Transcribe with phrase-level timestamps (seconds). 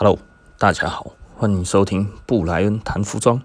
[0.00, 0.16] Hello，
[0.58, 3.42] 大家好，欢迎收听布莱恩谈服装。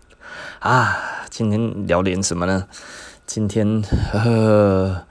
[0.60, 0.94] 啊，
[1.30, 2.66] 今天聊点什么呢？
[3.24, 5.04] 今天呃，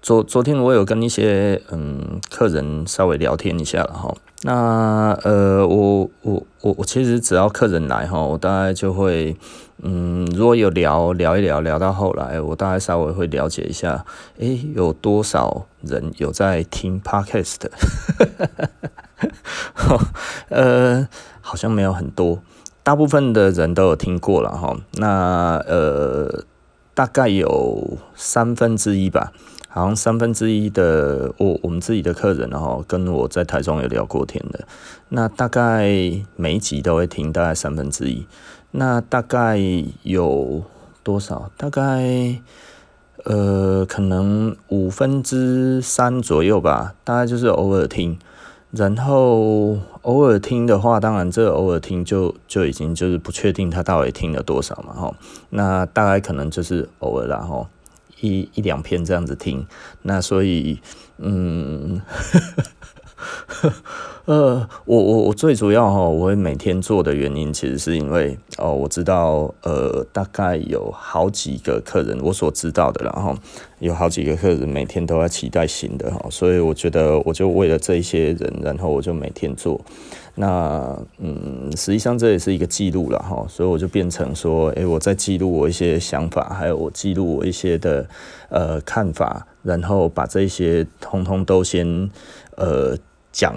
[0.00, 4.14] 昨昨天我有跟一些嗯客人稍微聊天一下了哈。
[4.42, 9.36] 那呃，我我我我其实只要客人来哈，我大概就会
[9.78, 14.06] 嗯，如果有聊聊一聊，聊到后来，我大概稍微会了解一下，
[14.38, 17.62] 诶，有多少人有在听 Podcast。
[20.50, 21.08] 呃，
[21.40, 22.40] 好像没有很多，
[22.82, 24.76] 大部分的人都有听过了哈。
[24.92, 26.44] 那呃，
[26.94, 29.32] 大概有三分之一吧，
[29.68, 34.66] 好像三分之一的我我们自己的客人哈，跟我在台中有聊过天的，
[35.08, 35.90] 那大概
[36.36, 38.26] 每一集都会听，大概三分之一。
[38.72, 39.58] 那大概
[40.02, 40.62] 有
[41.02, 41.50] 多少？
[41.56, 42.40] 大概
[43.24, 48.18] 呃，可能五分之三左右吧，大概就是偶尔听。
[48.72, 55.14] 然后偶尔听的话，当然这偶尔听就就已经就是不确定他到底听了多少嘛，哈。
[55.50, 57.68] 那大概可能就是偶尔啦，哈，
[58.20, 59.66] 一一两篇这样子听。
[60.02, 60.80] 那所以，
[61.18, 62.00] 嗯。
[64.24, 73.34] 呃，我我我最主要哈，我会每天做的原因，其实是因为哦，我知道呃，大概有好几个客人，我所知道的，然后
[73.80, 79.80] 有好几个客人每天都在期待新的哈，所以我觉得我就为了这一些人，然后我就每天做。
[80.36, 88.06] 那嗯，实际上这也是一个记录了哈，所以我就变成说，哎、欸，我在记录我一些想法，还有我记录我一些的
[88.50, 92.08] 呃看法，然后把这些通通都先
[92.54, 92.96] 呃。
[93.32, 93.54] 讲，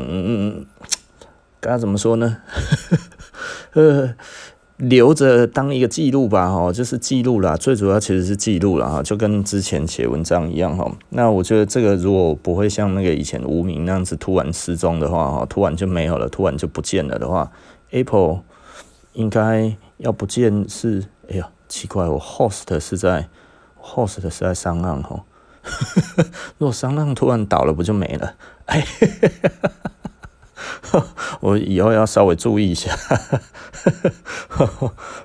[1.60, 2.38] 该怎么说呢？
[3.74, 4.16] 呃，
[4.78, 7.56] 留着当一个记录吧，哈，就是记录啦。
[7.58, 10.90] 最主要其实是记录啦，哈，就跟之前写文章一样，哈。
[11.10, 17.52] 那我觉得这个如果不会像那个以前无名那样子突然失踪的话，哈，突然就没有了，突然就不见了的话
[17.92, 18.44] ，Apple
[19.14, 23.28] 应该要不见是，哎呀，奇怪，我 host 是在
[23.82, 25.24] host 是在上岸，哈。
[26.60, 28.36] 如果商浪突然倒了，不就没了？
[28.66, 28.86] 哎，
[31.42, 32.96] 我以后要稍微注意一下。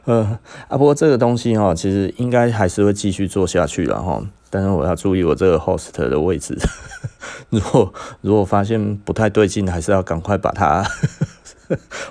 [0.04, 4.20] 呃， 啊，不过这个东西哈，其实应该还是会继续做下去了哈。
[4.50, 6.58] 但是我要注意我这个 host 的位置。
[7.50, 10.84] 如果如果发现不太对劲，还是要赶快把它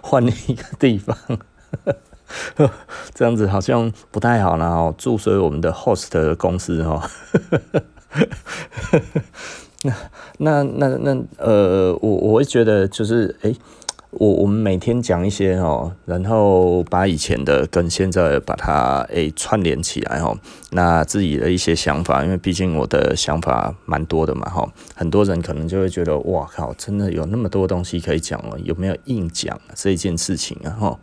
[0.02, 1.16] 换另一个地方。
[3.14, 4.66] 这样子好像不太好呢。
[4.66, 7.10] 哦，注水我们的 host 公司哈。
[10.40, 13.56] 那那那那呃，我我会觉得就是诶、
[14.12, 20.38] 我我们每天讲一些哦，然后把以前的跟现在把它诶、串联起来哦，
[20.72, 31.00] 那自己的一些想法，因为毕竟我的想法蛮多的嘛哈，很多人可能就会觉得哇靠，真的有那么多东西可以讲了，有没有硬讲这件事情啊哈？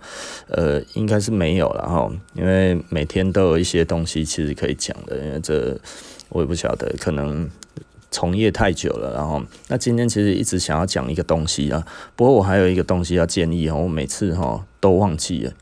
[0.48, 5.78] 呃，应该是没有了哈，因为每天都有一些东西其实可以讲的，因为这。
[6.28, 7.48] 我也不晓得，可能
[8.16, 15.52] 从业太久了，然后那今天其实一直想要讲一个东西啊，不过我还有一个东西要建议哦，我每次哈都忘记了。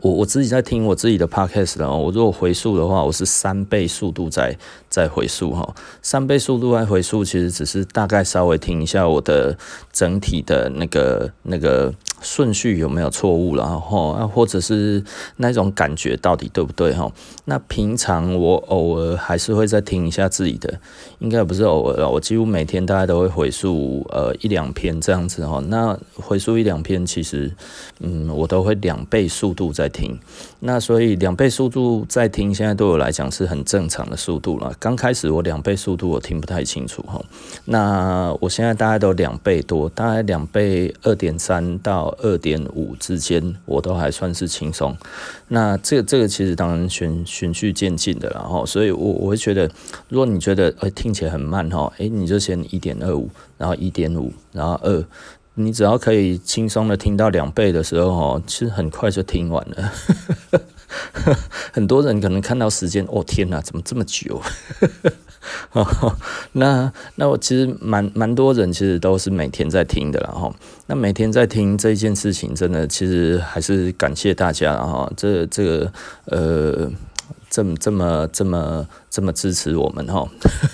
[0.00, 4.58] 我我自己在听我自己的 podcast 然后我如果回溯的话，我是三倍速度在
[4.88, 5.72] 在回溯哈，
[6.02, 9.56] 三倍速度来回溯，其实只是大概稍微听一下我的
[9.92, 15.02] 整体的那个那个顺序有没有错误了哈，啊或者是
[15.38, 17.10] 那种感觉到底对不对哈？
[17.46, 20.78] 那平常我偶尔还是会再听一下自己的，
[21.18, 25.60] 应该不是偶尔了，我几乎每天大概都会回溯呃一两篇这样子哈。
[25.66, 27.50] 那回溯一两篇，其实
[27.98, 29.72] 嗯我都会两倍速度。
[29.72, 30.18] 在听，
[30.60, 34.70] 那所以两倍速度在听，现在对我来讲是很正常的速度了。
[34.78, 37.18] 刚开始我两倍速度我听不太清楚哈，
[37.64, 44.96] 那我现在大概都两倍多，大概两倍二点三到二点五之间，我都还算是轻松。
[45.48, 49.70] 那这个这个其实当然循循序渐进的，然后所以我我会觉得，
[50.08, 53.28] 如果你觉得哎听起来很慢哈，哎你就先一点二五，
[53.58, 55.04] 然后一点五，然后二。
[55.54, 59.92] 你只要可以轻松的听到两倍的时候，哦，其实很快就听完了。
[61.74, 64.40] 很多人可能看到时间，哦天哪，怎么这么久？
[66.52, 70.54] 那那我其实蛮蛮多人其实都是每天在听的，了哈
[70.86, 75.92] 那每天在听这件事情，真的其实还是感谢大家，哈这这个
[76.26, 76.90] 呃，
[77.50, 80.26] 这么这么这么这么支持我们哈。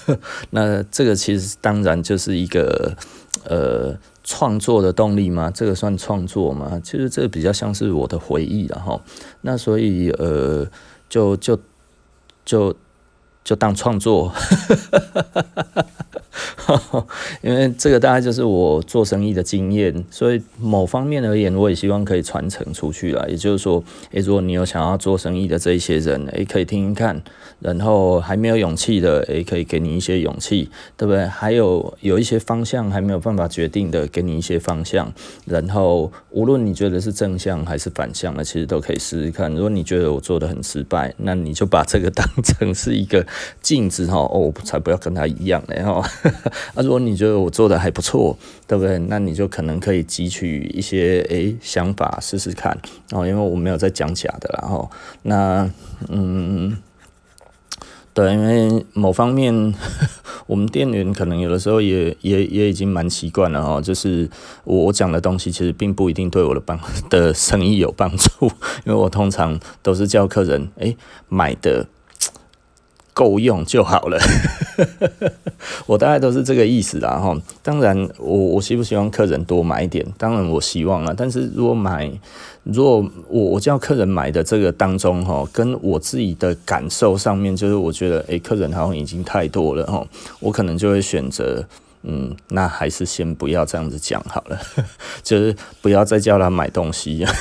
[0.50, 2.96] 那这个其实当然就是一个
[3.44, 3.96] 呃。
[4.30, 5.50] 创作的动力吗？
[5.50, 6.78] 这个算创作吗？
[6.84, 9.00] 其实这个比较像是我的回忆了哈。
[9.40, 10.66] 那所以呃，
[11.08, 11.58] 就就
[12.44, 12.76] 就
[13.48, 14.30] 就当创作。
[17.42, 23.24] 因为这个大概就是我做生意的经验，所以某方面而言，我也希望可以传承出去啦。
[23.28, 23.82] 也就是说，
[24.12, 27.16] 诶，如果你有想要做生意的这一些人，诶，可以听听看；
[27.60, 31.26] 然后还没有勇气的，诶，可以给你一些勇气，对不对？
[31.26, 35.12] 还有有一些方向还没有办法决定的，给你一些方向。
[35.46, 39.52] 然后无论你觉得是正向还是反向的，其实都可以试试看。
[39.52, 43.26] 如果你觉得我做的很失败，那你就把这个当成是一个
[43.60, 46.08] 镜子哈，哦，才不要跟他一样的哈。
[46.74, 48.36] 啊，如果你觉得我做的还不错，
[48.66, 48.98] 对不对？
[49.08, 52.76] 那你就可能可以汲取一些诶、想法试试看
[53.12, 54.90] 哦，因为我没有在讲假的啦哈。
[55.22, 55.70] 那
[56.08, 56.76] 嗯，
[58.14, 59.74] 对，因为某方面
[60.46, 64.28] 我们店员可能有的时候也也也已经蛮习惯了哦，就是
[64.64, 66.78] 我我讲的东西其实并不一定对我的帮
[67.10, 68.46] 的生意有帮助，
[68.86, 70.96] 因为我通常都是叫客人诶、
[71.28, 71.86] 买的。
[73.18, 74.16] 够用就好了，
[75.86, 77.36] 我大概都是这个意思啦哈。
[77.64, 80.06] 当然，我我希不希望客人多买一点？
[80.16, 81.12] 当然我希望啊。
[81.16, 82.08] 但是如果买，
[82.62, 90.06] 如果我我叫客人买的这个当中哈，跟我自己的感受上面，就是我觉得诶，客人好像已经太多了哈，
[90.38, 91.66] 我可能就会选择。
[92.02, 94.58] 嗯，那还是先不要这样子讲好了，
[95.22, 97.26] 就是不要再叫他买东西。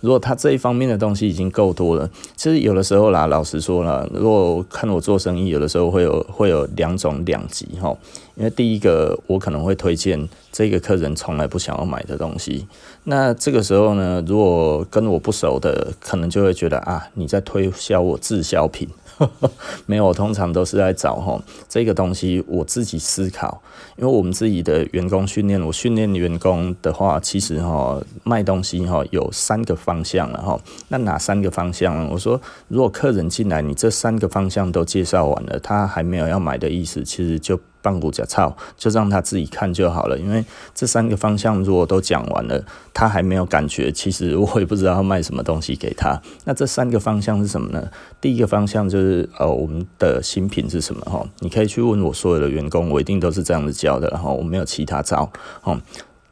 [0.00, 7.96] 如果他这一方面的东西已经够多了，其实有的时候啦，老实说啦，如果看我做生意，有的时候会有会有两种两极哈。
[8.36, 12.66] 因为第一个，我可能会推荐这个客人从来不想要买的东西。
[13.04, 18.88] 那这个时候呢，如果跟我不熟的，可能就会觉得啊，你在推销我滞销品。
[19.86, 23.62] 没有，我通常都是在找哈这个东西，我自己思考，
[23.96, 30.58] 因为我们自己的员工训练，我训练员工的话，其实哈卖东西哈有三个方向了哈。
[30.88, 32.08] 那哪三个方向呢？
[32.10, 37.60] 我说，如果客人进来，你这三个方向都介绍完了，他还没有要买的意思，其实就。
[37.82, 40.18] 棒骨假操，就让他自己看就好了。
[40.18, 40.44] 因为
[40.74, 46.20] 这三个方向如果都讲完了，他还没有感觉，其实我也不知道要卖什么东西给他。
[46.44, 47.88] 那这三个方向是什么呢？
[48.20, 51.24] 第一个方向就是呃，我们的新品是什么哈？
[51.38, 54.08] 你可以去问我所有的员工，我一定都是这样子教的。
[54.08, 55.30] 然后我没有其他招。
[55.60, 55.80] 哈，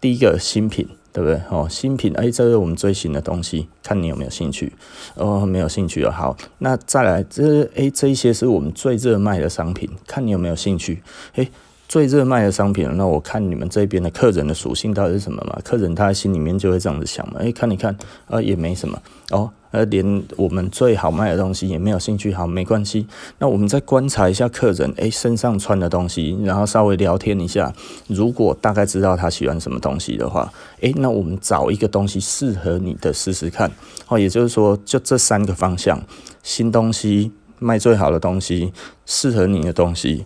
[0.01, 0.89] 第一个新品。
[1.13, 1.41] 对不对？
[1.51, 4.73] 哦，新品，哎，这是我们最新的东西，看你有没有兴趣。
[5.15, 11.03] 哦，没有兴趣了，好，那再来，这，哎，这一些是我们最热卖的商品，看你有没有兴趣。
[11.35, 11.49] 哎，
[11.89, 15.59] 最热卖的商品，那我看你们这边的客人的属性到底是什么嘛？
[15.65, 17.41] 客人他心里面就会这样子想嘛。
[17.41, 17.97] 哎，看一看，
[18.27, 19.01] 啊，也没什么
[19.31, 19.51] 哦。
[19.71, 23.07] 呃，连我们最好卖的东西也没有兴趣，好，没关系。
[23.39, 27.73] 那我们再观察一下客人，诶，身上穿的东西，然后稍微聊天一下。
[28.07, 33.71] 如果大概知道他喜欢什么东西的话，诶，那我们找一个东西适合你的试试看。
[34.09, 36.01] 哦，也就是说，就这三个方向：
[36.43, 38.73] 新东西、卖最好的东西、
[39.05, 40.25] 适合你的东西。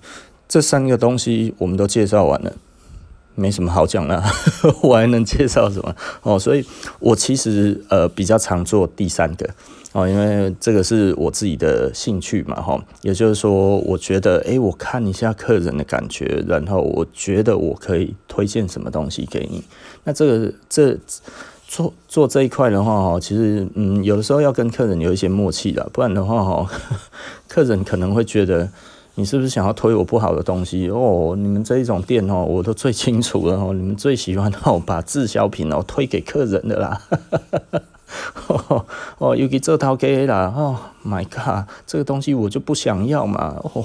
[0.48, 2.52] 这三个东西我们都介绍完了。
[3.34, 4.22] 没什么好讲的，
[4.82, 6.38] 我还能介绍什么哦？
[6.38, 6.64] 所以
[7.00, 9.48] 我其实呃比较常做第三个
[9.92, 12.82] 哦，因为这个是我自己的兴趣嘛哈。
[13.02, 19.62] 也就是说，我觉得诶，我看一下客人的感觉，然后我觉得我可以推荐什么东西给你。
[20.04, 20.96] 那这个这
[21.66, 26.70] 做做这一块的话哈，其实嗯，有的时候要跟客人有一些默契的，不然的话哈，
[27.48, 28.68] 客人可能会觉得。
[29.14, 31.34] 你是不是想要推我不好的东西哦？
[31.36, 33.74] 你们这一种店哦，我都最清楚了哦。
[33.74, 37.02] 你们最喜欢哦，把滞销品哦推给客人的啦。
[39.18, 40.52] 哦，尤其这套给啦。
[40.56, 43.60] 哦，My God，这个东西我就不想要嘛。
[43.74, 43.84] 哦，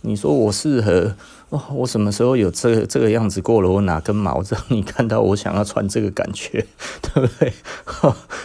[0.00, 1.14] 你说我适合
[1.50, 1.62] 哦？
[1.70, 3.70] 我什么时候有这个这个样子过了？
[3.70, 6.66] 我哪根毛让你看到我想要穿这个感觉，
[7.02, 7.52] 对不对？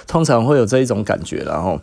[0.06, 1.80] 通常会有这一种感觉，然后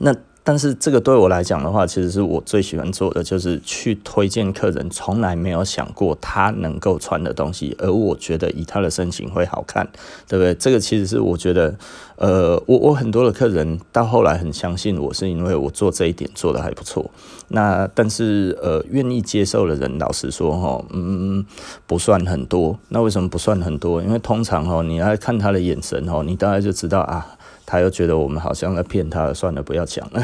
[0.00, 0.14] 那。
[0.48, 9.86] 但是这个对我来讲的话，其实是我最喜欢做的，就是去推荐客人从来没有想过他能够穿的东西，而我觉得以他的身形会好看，
[10.26, 10.54] 对不对？
[10.54, 11.74] 这个其实是我觉得，
[12.16, 17.10] 呃，我我很多的客人到后来很相信我是因为我做这一点做得还不错。
[17.48, 21.44] 那但是呃，愿意接受的人，老实说哈，嗯，
[21.86, 22.78] 不算很多。
[22.88, 24.02] 那为什么不算很多？
[24.02, 27.34] 因为通常哦，你来看他的眼神哦，你大概就知道啊。
[27.70, 30.22] 他又觉得我们好像在骗他，算了，不要讲了。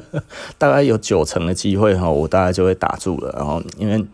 [0.58, 3.32] 大概有九成的机会哈，我大概就会打住了。
[3.34, 4.04] 然后，因为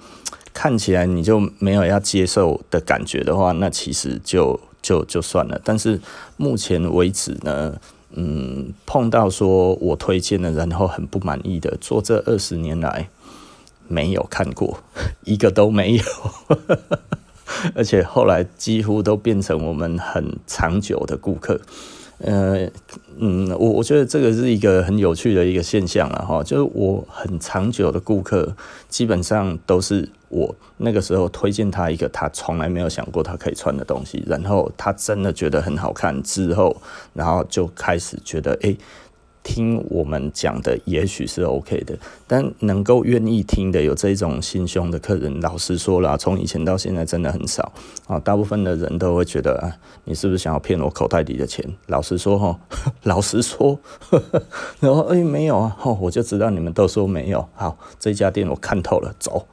[0.54, 5.60] 看起来你就没有要接受的感觉的话，那其实就就就算了。
[5.64, 6.00] 但是
[6.36, 7.74] 目前为止呢，
[8.12, 13.08] 嗯，碰到说我推荐的，然后很不满意的，做这二十年来
[13.88, 14.78] 没有看过
[15.26, 16.04] 一个都没有，
[17.74, 21.60] 而且后来几乎都变成我们很长久的顾客。
[22.18, 22.68] 呃，
[23.18, 28.54] 嗯，我我觉得这个是一个很有趣的一个现象了哈，就是我很长久的顾客，
[28.88, 36.76] 基本上都是我那个时候推荐他一个他从来没有想过他可以穿的东西，然后他真的觉得很好看之后，
[37.14, 38.76] 然后就开始觉得，哎。
[39.48, 47.72] 听我们讲的也许是 OK 的，但能够愿意听的有这种心胸的客人，老实说了，从以前到现在真的很少
[48.06, 48.18] 啊。
[48.18, 49.72] 大部分的人都会觉得啊，
[50.04, 51.64] 你是不是想要骗我口袋里的钱？
[51.86, 52.60] 老实说哈，
[53.04, 53.80] 老实说，
[54.80, 57.48] 然后哎没有啊，我就知道你们都说没有。
[57.54, 59.46] 好，这家店我看透了，走。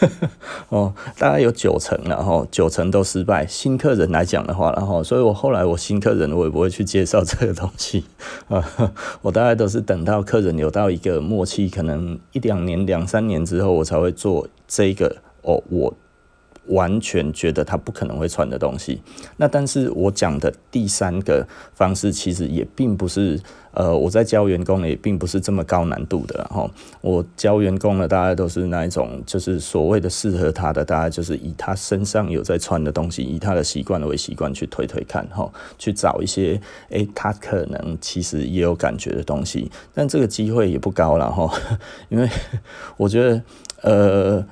[0.68, 3.46] 哦，大概有九成了哈，九成都失败。
[3.46, 8.04] 新客人来讲的话，然后，所以我后来我新客人我也不会去介绍这个东西
[8.48, 8.64] 啊，
[9.22, 15.94] 我大概都是等到客人有到一个默契，可能一两年、两三年之后，我才会做这个哦，我。
[16.68, 19.02] 完全觉得他不可能会穿的东西，
[19.36, 23.38] 那但是我讲的第三个方式其实也并不是，
[23.74, 26.70] 呃，我在教员工也并不是这么高难度的哈。
[27.00, 41.50] 我教员工呢大概都是那一种，就是所谓的适合他的，大概就是以他身上有在穿的东西，以他的习惯为习惯去推推看哈，去找一些，诶，他可能其实也有感觉的东西，但这个机会也不高了哈，
[42.08, 42.28] 因为
[42.96, 43.42] 我觉得，
[43.82, 44.46] 呃。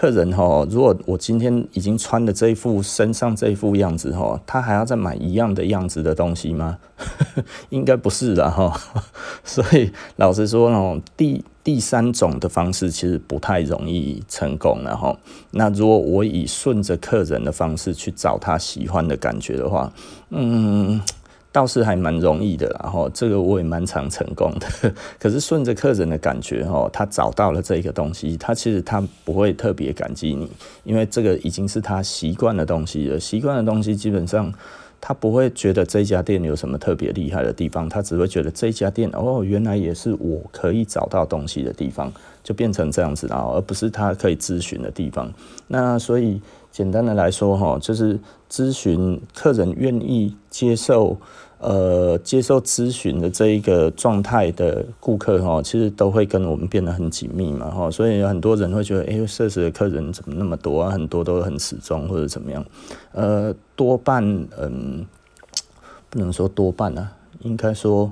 [0.00, 6.78] 客人哈，如果我今天已经穿的这一副身上这一副样子哈，他还要再买一样的样子的东西吗？
[7.68, 8.74] 应该不是的哈。
[9.44, 15.14] 所以老实说呢，第第三种的方式其实不太容易成功了哈。
[15.50, 19.92] 那如果我以顺着客人的方式去找他喜欢的感觉的话，
[20.30, 20.98] 嗯。
[21.52, 24.92] 倒是还蛮容易的，然后这个我也蛮常成功的。
[25.18, 30.48] 可是顺着客人的感觉，哦，他找到了这个东西，他其实他不会特别感激你，
[30.84, 33.18] 因为这个已经是他习惯的东西了。
[33.18, 34.52] 习惯的东西基本上
[35.00, 42.12] 他不会觉得这家店有什么特别厉害的地方，他只会觉得这家店哦，原来也是我可以找到东西的地方，
[42.44, 45.32] 就变成这样子，了而不是他可以咨询的地方。
[45.66, 48.18] 那所以简单的来说，哈，就是
[48.50, 51.16] 咨询客人愿意接受。
[51.62, 60.90] 呃，接受咨询的这一个状态的顾客哈，其实都会跟我们变得很紧密嘛哈，所以有很多人会觉得，哎，设施的客人怎么那么多啊？
[60.90, 62.64] 很多都很始终或者怎么样？
[63.12, 64.24] 呃，多半
[64.56, 65.04] 嗯，
[66.08, 68.10] 不能说多半啊，应该说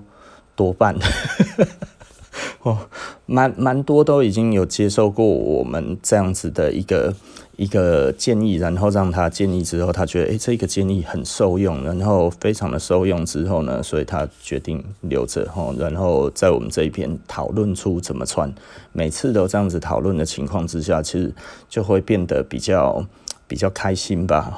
[0.55, 0.95] 多半。
[2.65, 2.77] 哦，
[3.25, 7.15] 蛮蛮多都已经有接受过我们这样子的一个
[7.59, 18.51] 一个建议，然后让他建议之后，他觉得诶、这个建议很受用，然后非常的受用之后呢，所以他决定留着哈，然后在我们这一边讨论出怎么穿，
[18.93, 21.35] 每次都这样子讨论的情况之下，其实
[21.69, 23.05] 就会变得比较。
[23.49, 24.57] 比较开心吧，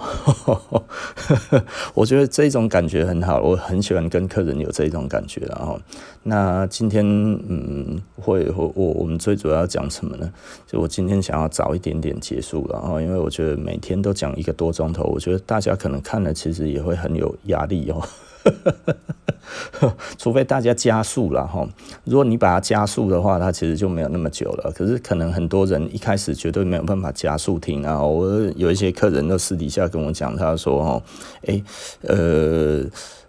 [1.94, 5.40] 我觉得这种感觉很好，我很喜欢跟客人有这种感觉。
[5.48, 5.80] 然后，
[6.24, 10.30] 那今天嗯，会我我我们最主要讲什么呢？
[10.66, 18.02] 就我今天想要早一点点结束了，然后因为我觉得每天都讲一个多钟头，我觉得大家可能看了其实也会很有压力哦。
[20.18, 21.66] 除非大家加速了哈，
[22.04, 24.72] 如果你把它加速的话，它其实就没有那么久了。
[24.74, 28.02] 可是可能很多人一开始绝对没有办法加速听啊。
[28.02, 31.02] 我有一些客人都私底下跟我讲，他说哈，
[31.42, 31.62] 诶，
[32.02, 32.84] 呃。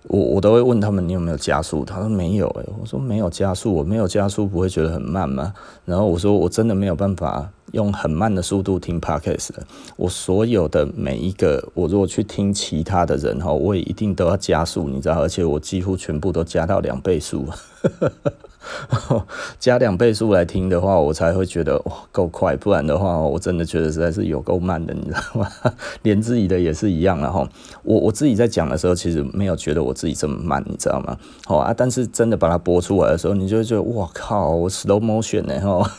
[0.08, 1.86] 我我都会问他们，你有没有加速？
[1.86, 5.54] 他说没有，诶，我说没有加速，我没有加速不会觉得很慢吗？
[5.86, 9.64] 然后我说我真的没有办法用很慢的速度听 Podcast 的。
[9.96, 15.22] 我所有的每一个，我如果去听其他的人哈，我也一定都要加速，你知道？
[15.22, 17.46] 而且我几乎全部都加到两倍速。
[19.60, 25.50] 加两倍速来听的话，我才会觉得哇够快，不然的话，我真的觉得实在是有够慢的，你知道吗？
[26.04, 27.48] 连自己的也是一样了哈。
[27.82, 31.18] 我我自己在讲的时候，其实没有觉得我自己这么慢，你知道吗？
[31.46, 35.92] 好啊，但是真的把它播出来的时候，你就会觉得哇靠，我 slow motion 呢哈。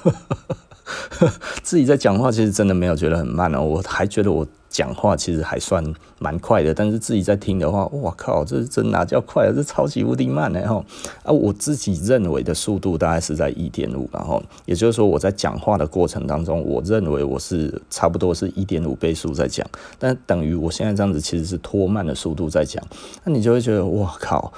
[1.63, 4.47] 自己在讲话，其实真的没有觉得很慢哦，我还觉得我。
[4.73, 5.85] 讲话其实还算
[6.19, 9.53] 蛮快的，但是自己在听的话，哇靠，这这哪叫快啊？
[9.55, 10.83] 这超级无敌慢的哈！
[11.25, 19.67] 啊，我自己认为的速度大概是在一点五，然后也就是说我在讲话的过程当中，我认为我是差不多是一点五倍速在讲，
[19.99, 22.83] 但等于我现在这样子其实是拖慢的速度在讲，
[23.25, 24.51] 那你就会觉得哇靠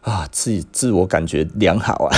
[0.00, 2.16] 啊，自己自我感觉良好啊。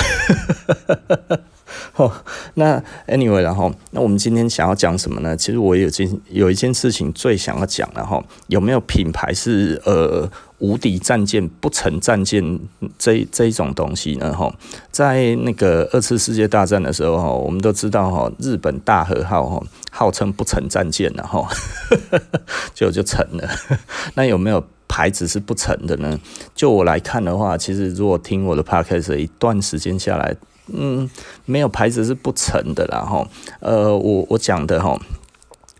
[1.97, 2.11] 哦，
[2.55, 5.35] 那 anyway，然后那我们今天想要讲什么呢？
[5.37, 12.59] 其实我有件有一件事情最想要讲，然后有没有品牌是呃无敌战舰不成战舰
[12.99, 14.35] 这这一种东西呢？
[14.35, 14.53] 哈，
[14.91, 21.47] 在那个二次世界大战的时候哈，我们都知道哈，日本大和号哈号称不成战舰，然后
[22.75, 23.49] 就就成了。
[24.15, 24.63] 那有没有？
[24.87, 26.17] 牌子是不成的呢？
[26.53, 30.33] 就我来看的话，其实如果听我的 podcast 一段时间下来，
[30.67, 31.09] 嗯，
[31.45, 33.27] 没有牌子是不成的啦哈。
[33.59, 34.99] 呃，我我讲的哈。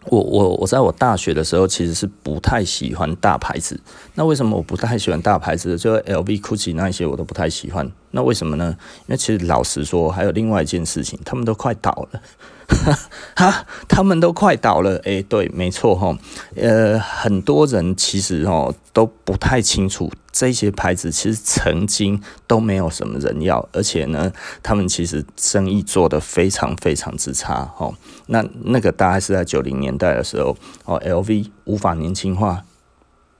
[0.07, 3.79] 我我我在我大学的时候其实是不太喜欢大牌子，
[4.13, 5.75] 那为什么我不太喜欢大牌子？
[5.79, 7.91] 就 LV、GUCCI 那一些我都不太喜欢。
[8.11, 8.77] 那为什么呢？
[8.99, 12.21] 因为其实老实说，还有另外一件事情，他们都快倒了，
[13.35, 14.99] 哈，他们都快倒了。
[15.03, 16.17] 哎，对，没错哈。
[16.55, 20.11] 呃，很多人其实哦都不太清楚。
[20.31, 27.93] 这些牌子其实曾经都没有什么人要，而且呢，他们其实生意做得非常非常之差哦。
[28.27, 32.63] 那那个大概是在九零年代的时候哦，LV 无法年轻化，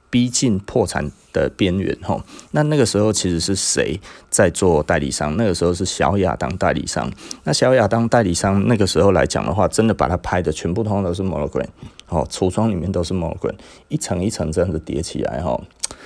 [0.09, 2.23] 逼近破产的边缘哦。
[2.51, 3.99] 那那个时候其实是谁
[4.29, 5.35] 在做代理商？
[5.35, 7.11] 那个时候是小亚当代理商。
[7.43, 11.61] 那小亚当代理商那个时候来讲的话，真的把它拍的全部通通都是摩洛哥
[12.07, 13.53] 哦，橱窗里面都是摩洛哥
[13.89, 15.59] 一层一层这样子叠起来哈。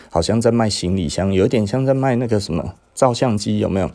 [0.10, 3.92] 好像在卖行李箱，有点像在卖那个什么照相机，有没有？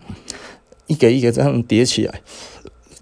[0.87, 2.21] 一个一个这样叠起来。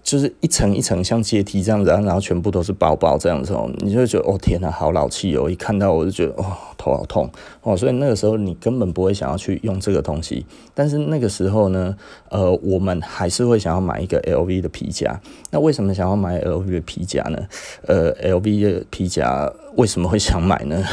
[0.03, 5.49] 就是一层一层像阶梯这样子，然后全部都是包包这样子哦，你就会觉得哦天哪，好老气哦！
[5.49, 6.45] 一看到我就觉得哦，
[6.77, 7.29] 头好痛
[7.61, 10.45] 哦，所以那个时候你根本不会想要去用这个东西。
[10.75, 11.95] 但是那个时候呢，
[12.29, 15.19] 呃，我们还是会想要买一个 LV 的皮夹。
[15.51, 17.39] 那为什么想要买 LV 的皮夹呢？
[17.87, 20.83] 呃，LV 的皮夹为什么会想买呢？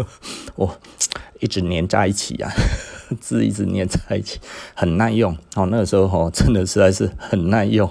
[0.56, 0.76] 我
[1.40, 2.50] 一直黏在一起啊。
[3.20, 4.40] 字一直粘在一起，
[4.74, 5.64] 很耐用哦。
[5.66, 7.88] 那个时候哦，真的实在是很耐用。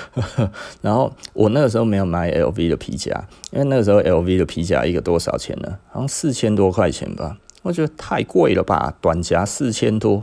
[0.82, 3.10] 然后我那个时候没有买 LV 的皮夹，
[3.50, 5.78] 因为那个时候 LV 的皮夹一个多少钱呢？
[5.90, 7.38] 好像四千多块钱吧。
[7.62, 10.22] 我觉得太贵了吧，短夹四千多，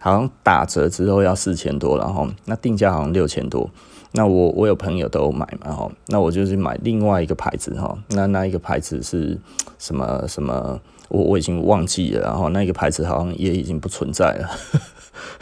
[0.00, 3.70] 好像打折之后要四千多，然后那定价好像六千多。
[4.12, 7.96] 那我我有朋友都买嘛，哈，那我就去买另外一个牌子哈。
[8.08, 9.38] 那那一个牌子是
[9.78, 10.80] 什么什么？
[11.08, 14.50] 我我已经忘记了，然后那个牌子好像也已经不存在了。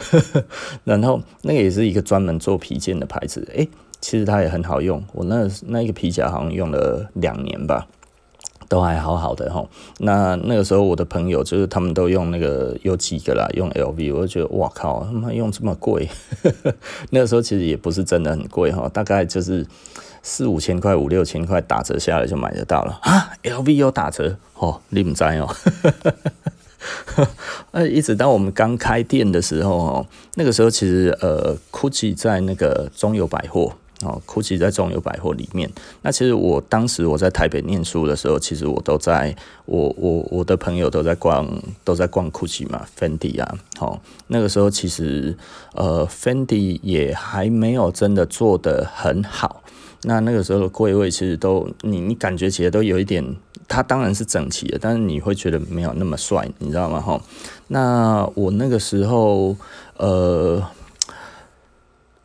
[0.83, 3.69] 然后那个也是一个专门做皮件的牌子，诶，
[4.01, 5.03] 其实它也很好用。
[5.13, 7.87] 我那那一个皮夹好像用了两年吧，
[8.69, 9.67] 都还好好的哈。
[9.97, 16.07] 那那个时候我的朋友就是他们都用那个有几个啦，用 LV，我就觉得哇靠，他们用这么贵。
[17.11, 19.67] 那个时候其实也不是真的很贵哈，大概就是。
[20.21, 25.55] 四五千块、五六千块打折下来就买得到了啊！LV 有打折哦，你不知哦。
[27.71, 33.71] 呃， 一直到我们刚开店的时候哦，那个时候其实呃，GUCCI 在那个中友百货
[34.03, 35.69] 哦，GUCCI 在中友百货里面。
[36.01, 39.35] 那其实我当时我在台北念书的时候，其实我都在
[39.65, 41.47] 我我我的朋友都在逛
[41.83, 45.35] 都在逛 GUCCI 嘛，Fendi 啊，哦，那个时候其实
[45.73, 49.63] 呃，Fendi 也还没有真的做得很好。
[50.03, 53.35] 那那个时候的柜位其实都你你感觉起来都有一点，
[53.67, 57.01] 它当然是整齐的，但是你会觉得没有那么帅，你知道吗？
[57.01, 57.21] 哈，
[57.67, 59.57] 那我那个时候，
[59.97, 60.63] 呃，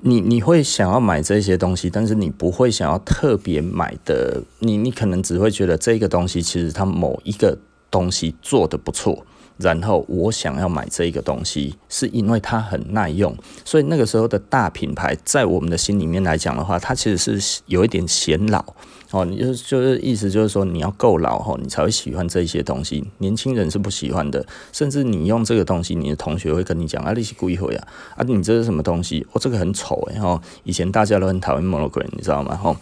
[0.07, 7.57] 你你会想要买这些东西，但是你不会想要特别买的，你你可能只会觉得这个东西其实它某一个
[7.90, 9.25] 东西做的不错。
[9.57, 18.64] 然后我想要买这个东西，是因为它很耐用，所以那个时候的大品牌在我们的心里面来讲的话，它其实是有一点显老。
[19.11, 23.05] 哦，你就就是意思就是说，你要够老吼，你才会喜欢这些东西。
[23.19, 27.87] 年轻人是不喜欢的，甚至你用这个东西，你的同学会跟你讲啊，你是故意会啊，
[28.17, 29.25] 啊，你这是什么东西？
[29.31, 30.19] 哦，这个很丑诶。
[30.19, 32.57] 吼，以前大家都很讨厌 monogram，你知道吗？
[32.57, 32.77] 吼，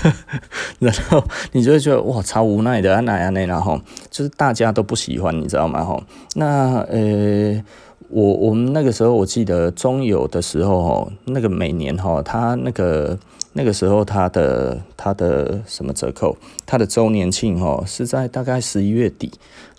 [0.80, 5.84] 然后你就会觉得哇，超无奈的啊，那样那然后就是大家都不喜欢，你知道吗？
[5.84, 6.02] 吼，
[6.34, 7.62] 那呃，
[8.08, 13.18] 我我们那个时候我记得中友的时候吼，那个每年吼，他那个。
[13.54, 16.34] 那个时候，他的他的什么折扣？
[16.64, 19.30] 他的周年庆哦，是在大概十一月底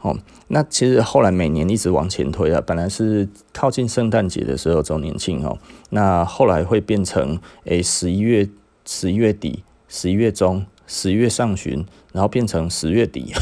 [0.03, 0.15] 哦。
[0.49, 5.57] 那其实后来每年一直往前推啊，本来是靠近圣诞节的时候周年庆哦，
[5.89, 8.47] 那后来会变成诶十一月
[8.85, 11.85] 十一月底、十一月中、十一月上旬。
[12.13, 13.33] 然后变成十月底，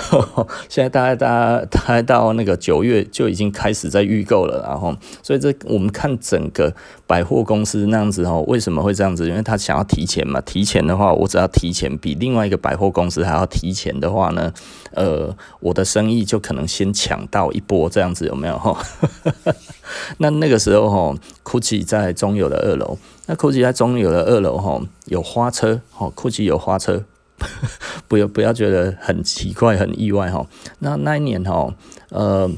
[0.68, 6.74] 现在大概大家大概到那个九月就已经开始在预购了，然后所以这我们看整个
[7.06, 9.28] 百货公司那样子哦，为什么会这样子？
[9.28, 14.50] 因为他想要提前嘛，提前的话，我只要提前比另外一个百货公司还要提前的话呢，
[14.92, 18.76] 呃，我的生意就可能先抢到一波，这样子有没有？
[20.16, 27.04] 那那个时候哈，GUCCI 在中友的二楼，那 GUCCI 在中友的二楼哈，有花车，哈，GUCCI 有花车。
[28.08, 30.46] 不要不要觉得很奇怪很意外哈，
[30.80, 31.72] 那那一年哈，
[32.10, 32.50] 呃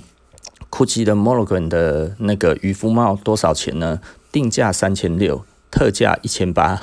[0.71, 4.01] ，GUCCI 的 Morgan 的那个渔夫帽多少钱呢？
[4.33, 6.81] 定价三千六，特价一千八。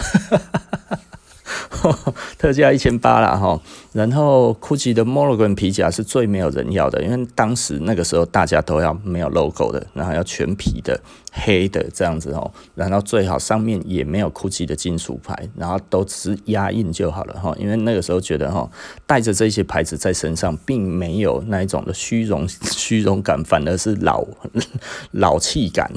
[2.38, 3.60] 特价一千八啦哈。
[3.94, 11.00] 然后 Gucci 的 Monogram 皮夹是最没有人要的，因为当时那个时候大家都要没有 logo 的，然后要全皮的
[11.32, 17.56] 黑的这样子哦，然后最好上面也没有 Gucci 的金属牌，然后都只是压印就好了哈。
[17.58, 18.70] 因为那个时候觉得哈，
[19.08, 24.24] 带着这些牌子在身上，并没有那一种的虚荣 虚荣感，反而是老
[25.12, 25.92] 老气感。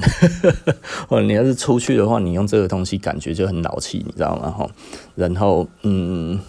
[1.09, 4.49] 哦，你要是出去的话，你用这个东西感觉就很老气，你知道吗？
[4.49, 4.67] 哈，
[5.21, 6.39] 然后嗯。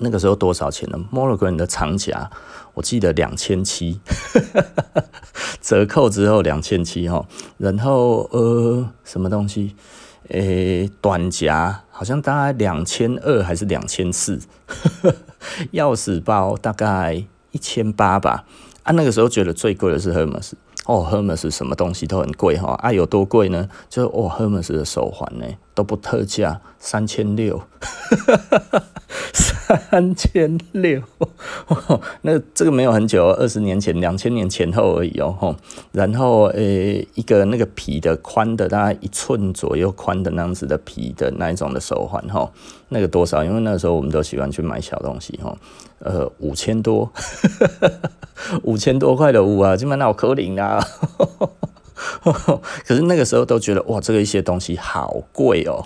[0.00, 2.30] 那个时候多少钱呢？Monogram 的长夹，
[2.74, 4.00] 我记得两千七，
[5.60, 7.26] 折扣之后两千七哈。
[7.56, 9.74] 然后呃，什么东西？
[10.28, 14.38] 诶、短夹好像大概两千二还是两千四？
[15.74, 18.44] 钥匙包大概一千八吧。
[18.84, 20.52] 啊，那个时候觉得最贵的是 Hermes。
[20.88, 22.72] 哦，Hermes 什么东西都很贵哈。
[22.80, 23.68] 啊，有多贵呢？
[23.90, 27.60] 就是哦，Hermes 的手环呢都不特价，三千六。
[29.60, 31.02] 三千六，
[32.22, 35.54] 那这个没有很久，二十年前、两千年前后而已哦。
[35.92, 42.50] 然后诶、一个那个皮的宽的，大概一寸左右宽的那样子的皮的那一种的手环哈，
[42.88, 43.44] 那个多少？
[43.44, 45.56] 因为那个时候我们都喜欢去买小东西哈。
[46.00, 47.10] 呃，五千多，
[48.62, 50.58] 五千多块的五啊，基本上脑壳灵
[52.86, 55.84] 可是那个时候都觉得哇，这个一些东西好贵哦，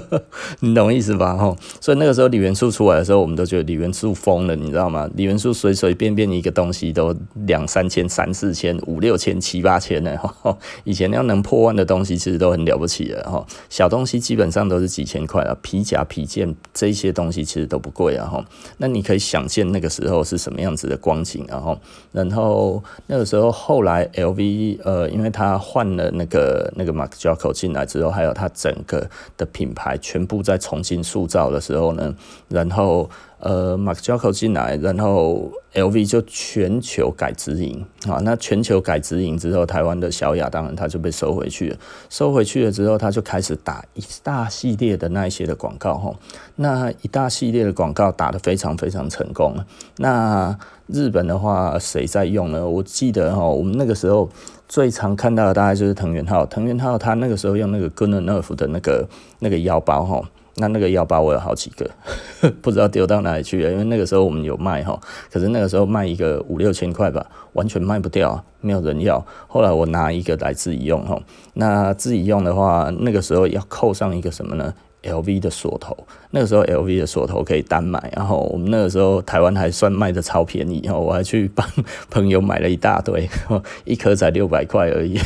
[0.60, 1.34] 你懂我意思吧？
[1.34, 5.08] 哈，所以那个时候锂元素出来的时候，我们都觉得锂元素疯了，你知道吗？
[5.14, 7.14] 锂元素随随便便一个东西都
[7.46, 10.16] 两三千、三四千、五六千、七八千呢。
[10.18, 13.44] 哈，以前要能破万的东西，其实都很了不起的哈。
[13.68, 18.26] 小东西基本上都是几千块啊，皮夹、皮件这些东西其实都不贵啊。
[18.26, 18.44] 哈，
[18.78, 21.58] 那你可以想见那个时候是什么样子的光景啊。
[21.58, 21.78] 哈，
[22.12, 32.12] 然后那个时候后来 LV 呃，因为它换了那个那个 Marc Jacobs 进来之后，还有它整个的品牌全部在重新塑造的时候呢，
[32.48, 41.76] 然后呃 Marc Jacobs 进来，然后 LV 就全球改直营啊，那全球改直营之后，台湾的小雅当然它就被收回去了，
[42.08, 46.12] 收回去了之后，它就开始打一大系列的那一些的广告哈，
[46.56, 49.54] 那一大系列的广告打得非常非常成功，
[49.98, 52.68] 那日本的话谁在用呢？
[52.68, 54.28] 我记得哈，我们那个时候。
[54.70, 59.04] 最常看到的大概就是藤原浩，藤原浩他那个时候用那个 Gunnar Nerf 的那个
[59.40, 60.22] 那个腰包哈，
[60.54, 61.90] 那那个腰包我有好几个，
[62.62, 64.96] 不知道丢到哪里去了，因为那个时候我们有卖哈，
[65.28, 69.20] 可是那个时候卖一个五六千块吧，完全卖不掉，没有人要。
[69.48, 71.20] 后来我拿一个来自己用哈，
[71.54, 75.96] 那自己用的话，那个时候要扣上一个什么呢？LV 的锁头，
[76.30, 81.66] 那个时候 LV 的锁头可以单买，然后我们那个时候台湾还算卖的超便宜，然后我还去帮
[82.10, 83.28] 朋友买了一大堆，
[83.84, 85.18] 一颗才六百块而已。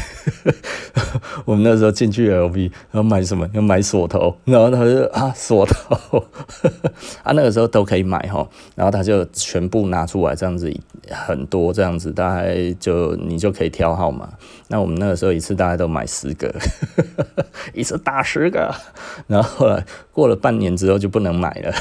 [1.44, 3.48] 我们那时候进去 LV，然后买什么？
[3.52, 6.24] 要买锁头，然后他就啊锁头，
[7.24, 10.72] 啊那个时候都可以买哈，然后他就全部拿出来这样子
[11.10, 14.28] 很多这样子，大概就你就可以挑号码。
[14.68, 16.54] 那我们那个时候一次大概都买十个，
[17.74, 18.72] 一次打十个，
[19.26, 19.63] 然后。
[19.64, 21.72] 后来过了半年之后就不能买了，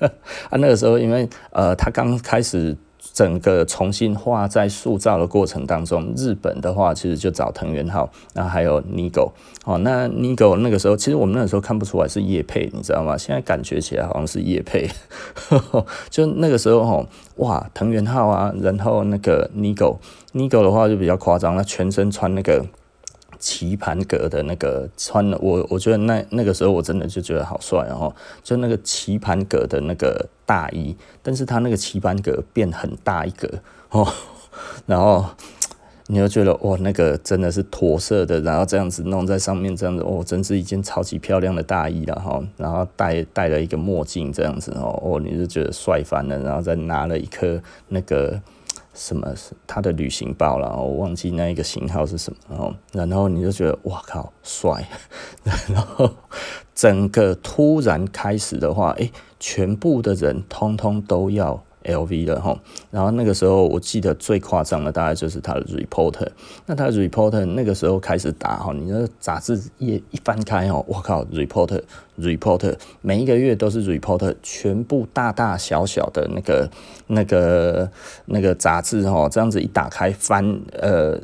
[0.48, 2.74] 啊，那个时候因为呃，他刚开始
[3.12, 9.32] 整个重新画在塑造的过程当中，日本的话其实就找藤原浩，然后还有 Nigo，
[9.66, 13.18] 哦，那 Nigo 那个时候其实我们那个时候看不出来是叶配，你知道吗？
[13.18, 14.88] 现在感觉起来好像是叶配，
[16.08, 22.64] 就那个时候哈，哇，藤原浩啊，然后那个 Nigo，Nigo 的话就比较夸张，他全身穿那个。
[23.38, 33.48] 棋盘格的那个穿了，我我觉得那那个时候我真的就觉得好帅哦，就那个棋盘格的那个大衣，但是他那个棋盘格变很大一格
[33.90, 34.06] 哦，
[34.86, 35.24] 然后
[36.08, 48.40] 你就觉得哇，那个真的是驼色的，然后这样子弄在上面，这样子哦，真是一件超级漂亮的大衣了哈，然后戴戴了一个墨镜这样子哦，哦，你就觉得帅翻了，然后再拿了一颗那个。
[48.98, 50.76] 什么是他的旅行包了？
[50.76, 52.38] 我忘记那一个型号是什么。
[52.50, 54.84] 然后，然后你就觉得哇靠，帅！
[55.72, 56.10] 然后
[56.74, 61.62] 整个突然开始的话，诶，全部的人通通都要。
[61.88, 62.56] LV 的哈，
[62.90, 66.28] 然后那个时候我记得最夸张的大概就是他的 reporter，
[66.66, 71.82] 那他的 reporter 那个时候开始打哈，你的杂志页一翻开哦，我靠，reporter
[72.18, 76.70] reporter 每一个月都是 reporter，全部大大小小的那个
[77.06, 77.90] 那个
[78.26, 81.18] 那个杂志哈，这样子一打开翻呃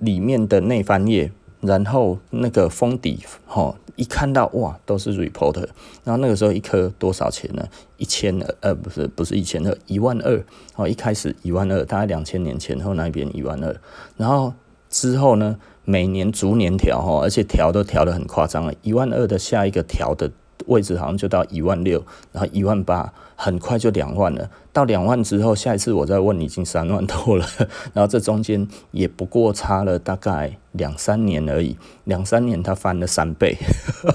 [0.00, 1.30] 里面的内翻页。
[1.60, 5.58] 然后那个封底，哈，一看到哇，都是 report。
[6.04, 7.68] 然后那个时候一颗多少钱呢？
[7.98, 10.42] 一千二，呃，不是，不是一千二，一万二。
[10.76, 13.76] 哦，一开始一万二，大概两千年前后那边一万二。
[14.16, 14.54] 然后
[14.88, 18.72] 之后呢，每年逐年调，哈，而且调都调得很夸张了。
[18.82, 20.30] 一万二的下一个调的
[20.66, 24.50] 位置好像就到一万六，然后一万八，很快就两万了。
[24.72, 27.44] 到两万之后，下一次我再问，已经三万多了。
[27.92, 33.56] 然后这中间也不过差了大概两三年而已，两三年它翻了三倍。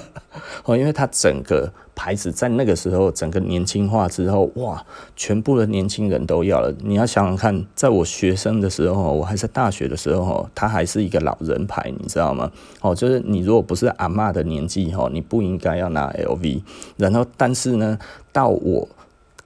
[0.64, 6.74] 哦，因为它整个牌子在那个时候整个年轻化之后，哇，全部的年轻人都要了。
[6.82, 12.50] 你要想想看，在我学生的时候，我还在大学的时候，它还是一个老人牌，你知道吗？
[12.80, 16.62] 哦，就是你如果不是阿嬷的年纪，哈，你不应该要拿 LV。
[16.96, 17.98] 然后，但是呢，
[18.32, 18.88] 到我。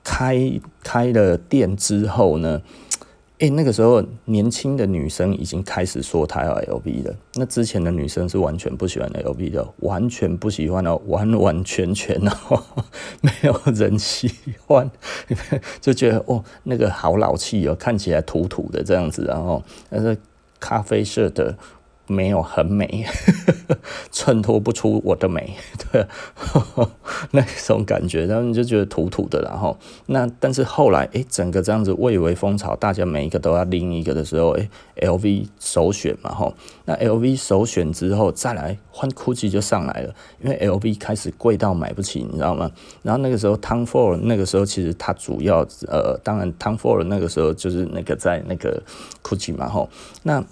[0.03, 2.61] 开开了店之后呢，
[3.39, 7.15] 诶、那个时候年轻的女生已经开始说她要 LV 了。
[7.35, 12.63] 那之前的女生是完全不喜欢 LV 的，完全不喜欢哦，完完全全哦，
[13.23, 14.31] 没有人喜
[14.67, 14.91] 欢，
[15.81, 20.17] 就觉得哦，那个好老气哦，看起来土土的这样子，然后那是
[20.59, 21.57] 咖啡色的。
[22.11, 23.07] 没有很美，
[24.11, 25.55] 衬托不出我的美，
[25.93, 26.05] 对，
[27.31, 34.69] 那种感觉，然后你就觉得土土的，然后那但是后来，哎，整个这样子蔚为风潮，大家每一个都要拎一个的时候，哎
[35.03, 36.53] ，LV 首选嘛，吼，
[36.85, 42.69] 那 LV 首选之后再来换 GUCCI 就上来了，因为 LV 开始贵到买不起，你知道吗？
[43.03, 48.83] 然后那个时候 Tom Ford 那个时候其实它主要，呃，当然 Tom Ford 那个时候就是那个在那个
[49.23, 49.89] GUCCI 嘛，吼，
[50.25, 50.45] 那。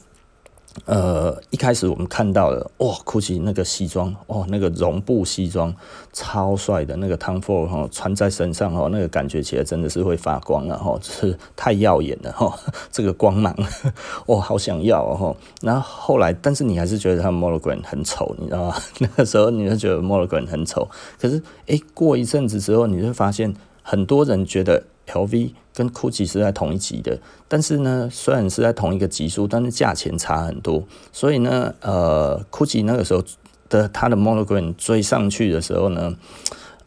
[0.85, 5.75] 呃，一开始我们看到了，哇，GUCCI 那个西装，哦，那个绒布西装，
[6.13, 12.59] 超帅的那个 Tom Ford 哈，穿在身上哈，那个感觉起来真的是会发光了哈，就是太耀眼了哈，
[12.91, 13.55] 这个光芒，
[14.27, 15.37] 哇，好想要哦。
[15.63, 18.77] 然后后来，但是你还是觉得他 Monogram 很丑，你知道吗？
[19.01, 20.89] 那个时候你就觉得 Monogram 很丑，
[21.21, 24.85] 可是哎，过一阵子之后，你就发现很多人觉得。
[25.13, 27.19] LV 跟 GUCCI 是在同一级的，
[27.49, 30.85] 但是呢，虽然是在同一个级数，但是价钱差很多。
[31.13, 33.23] 所以呢，呃，GUCCI 那个时候
[33.69, 36.15] 的它的 Monogram 追上去的时候呢。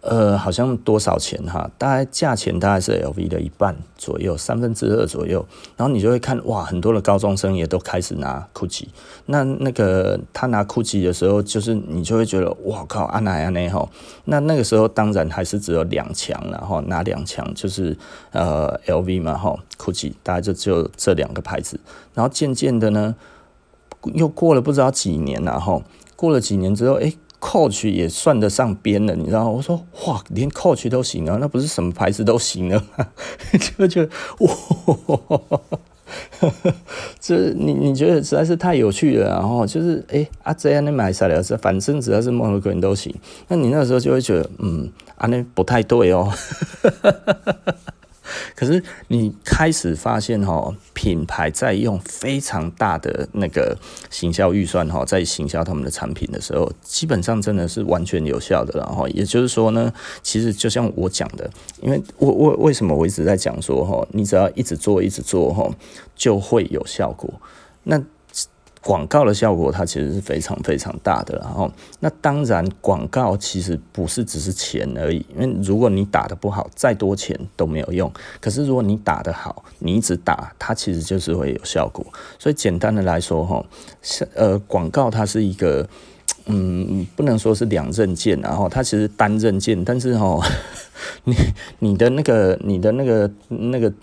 [0.01, 1.69] 呃，好像多少钱哈？
[1.77, 5.45] 大概价钱大概是 LV 的一半左右，三分之二左右。
[5.77, 8.87] 然后你就会看哇，很多的高中生也都开始拿 GUCCI。
[9.27, 13.87] 那那个他拿 GUCCI 的时候，就是你就会觉得哇靠，安奈安奈哈。
[14.25, 17.95] 那那个时候当然还是只有两强，然后拿两强就是
[18.31, 21.79] 呃 LV 嘛哈，GUCCI 大概就只有这两个牌子。
[22.15, 23.15] 然后渐渐的呢，
[24.15, 25.79] 又过了不知道几年了哈，
[26.15, 29.49] 过了几年之后，哎、Coach 也算得上边了，你知道？
[29.49, 33.07] 我说哇，连 Coach 都行啊，那不是什么牌子都行了吗？
[33.77, 35.59] 就觉得哇，
[37.19, 43.13] 这你你觉得实在是太有趣了，然后就是哎啊这样你买下来是，反正只要是 Monogram 都行。
[43.47, 46.31] 那你那时候就会觉得嗯啊那不太对哦。
[48.55, 53.77] 可是你开始发现哈，品牌在用非常大的那个
[54.09, 58.79] 行销预算哈，在行销他们的产品的时候，基本上真的是完全有效的。
[58.79, 58.85] 了。
[58.85, 61.49] 吼也就是说呢，其实就像我讲的，
[61.81, 65.69] 因为我我为什么我一直在讲说哈，你只要一直做一直做哈，
[66.15, 67.33] 就会有效果。
[67.83, 68.01] 那
[68.83, 78.11] 广告的效果，它其实是非常非常大的，然后那当然广告其实不是只是钱而已，因为如果你打得不好，再多钱都没有用。
[78.39, 82.03] 可是如果你打得好，你一直打，它其实就是会有效果。
[82.39, 83.63] 所以简单的来说，哈，
[84.33, 85.87] 呃，广告它是一个，
[86.47, 90.39] 嗯，不能说是两刃剑，然后它其实单刃剑，但是哈，
[91.25, 91.35] 你
[91.77, 93.93] 你的那个你的那个那个。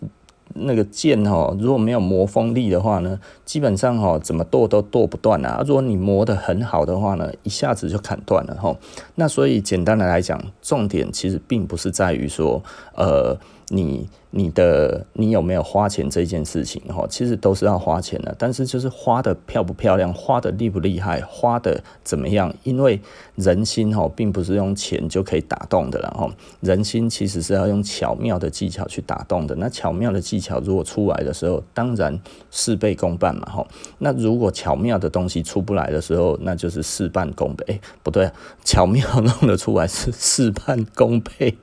[0.61, 5.62] 那个剑哦，如果没有磨锋利的话呢，基本上哦，怎么剁都剁不断啊。
[5.66, 8.77] 如果你磨得很好的话呢，一下子就砍断了哈。
[9.14, 12.62] 那所以简单的来讲，重点其实并不是在于说，
[12.94, 13.38] 呃。
[13.70, 22.54] 你你的你有没有花钱这件事情哈，其实都是要花钱的，但是就是花的漂不漂亮，花的厉不厉害，花的怎么样？
[22.62, 23.00] 因为
[23.37, 29.54] 人心哈，并不是用钱就可以打动的，然后人心其实是要用巧妙的技巧去打动的。
[29.57, 32.18] 那巧妙的技巧如果出来的时候，当然
[32.50, 33.66] 事倍功半嘛哈。
[33.98, 37.64] 那如果巧妙的东西出不来的时候，那就是事半功倍。
[37.68, 38.31] 欸，不对，
[38.64, 41.59] 巧妙弄得出来是事半功倍。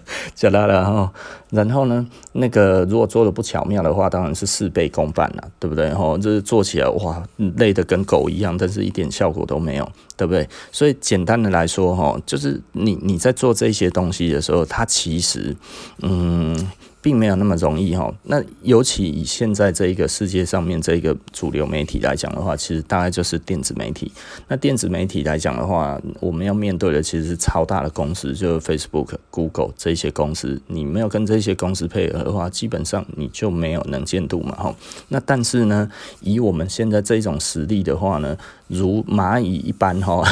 [0.34, 1.12] 就拉了哈，
[1.50, 5.92] 然后呢，那个如果做的不巧妙的话，当然是事倍功半了，对不对？
[5.94, 7.22] 哈，就是做起来哇，
[7.56, 10.48] 累得跟狗一样，但是一点效果都没有，对不对？
[10.72, 15.56] 所以简单的来说，哈，就是你你在做这些东西的时候，它其实，
[16.02, 16.68] 嗯。
[17.06, 24.10] 并没有那么容易哈，那尤其以现在这一个世界上面这一个主流媒体来讲的话，其实大概就是电子媒体。
[24.48, 30.60] 那电子媒体来讲的话，我们要面对的其实是超大的公司，就是 Facebook、Google 这些公司。
[30.66, 34.74] 你没有跟这些公司配合的话，基本上你就没有能见度嘛哈。
[35.06, 35.88] 那但是呢，
[36.22, 40.24] 以我们现在这种实力的话呢，如蚂蚁一般哈。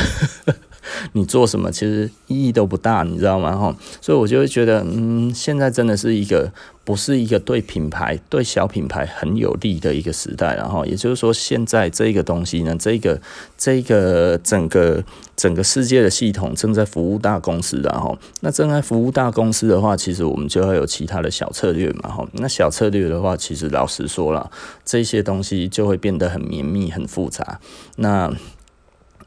[1.12, 3.56] 你做什么其实意义都不大，你知道吗？
[3.56, 6.52] 哈，所以我就会觉得，嗯，现在真的是一个
[6.84, 13.20] 不是一个对品牌、对小品牌很有利的一个时代，然后也就是说，现在这个东西呢，这个
[13.56, 15.02] 这个整个
[15.36, 24.50] 整个世界的系统正在服务大公司，然后那正在服务大公司的话，其实我们就要有其他的小策略嘛，哈，那小策略的话，其实老实说了，
[24.84, 27.60] 这些东西就会变得很绵密、很复杂，
[27.96, 28.32] 那。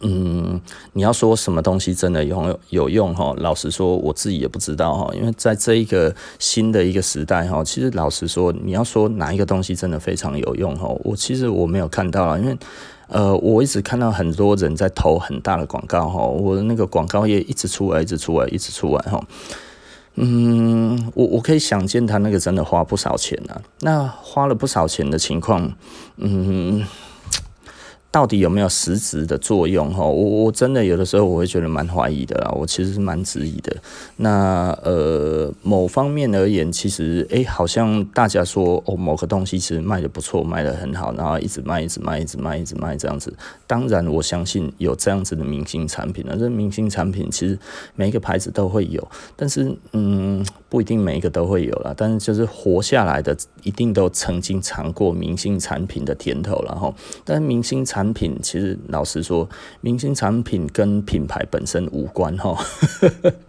[0.02, 0.62] 嗯，
[0.94, 3.34] 你要说什么东西真的有有用哈？
[3.38, 5.12] 老实说，我自己也不知道哈。
[5.16, 12.38] 因为在这一个新的一个时代哈，其实老实说，你要说哪一个东西真的非常有用哈，我其实我没有看到啊。
[12.38, 12.56] 因为
[13.08, 19.20] 呃，我一直看到很多人在投很大的广告哈，我的那个广告页一直出来，一直出来，一直出来哈。
[20.16, 23.62] 嗯，我我可以想见他那个真的花不少钱啊。
[23.80, 25.74] 那花了不少钱的情况，
[26.18, 26.86] 嗯。
[28.10, 29.94] 到底有没有实质的作用？
[29.94, 32.52] 哈，我我真的有的时候我会觉得蛮怀疑的啦。
[32.56, 33.76] 我其实是蛮质疑的。
[34.16, 43.32] 那呃，某方面而言，其实诶、好像大家说哦，某个东西其实卖得不错，卖得很好，然后一直卖，一直卖，一直卖，一直卖这样子。
[43.68, 46.36] 当然，我相信有这样子的明星产品了。
[46.38, 47.60] 这明星产品其实
[47.96, 51.94] 每一个牌子都会有，但是嗯，不一定每一个都会有了。
[51.96, 56.94] 但是就是活下来的，一定都曾经尝过明星产品的甜头了哈。
[57.24, 59.48] 但明星产品其实老实说，
[59.82, 62.58] 明星产品跟品牌本身无关哈。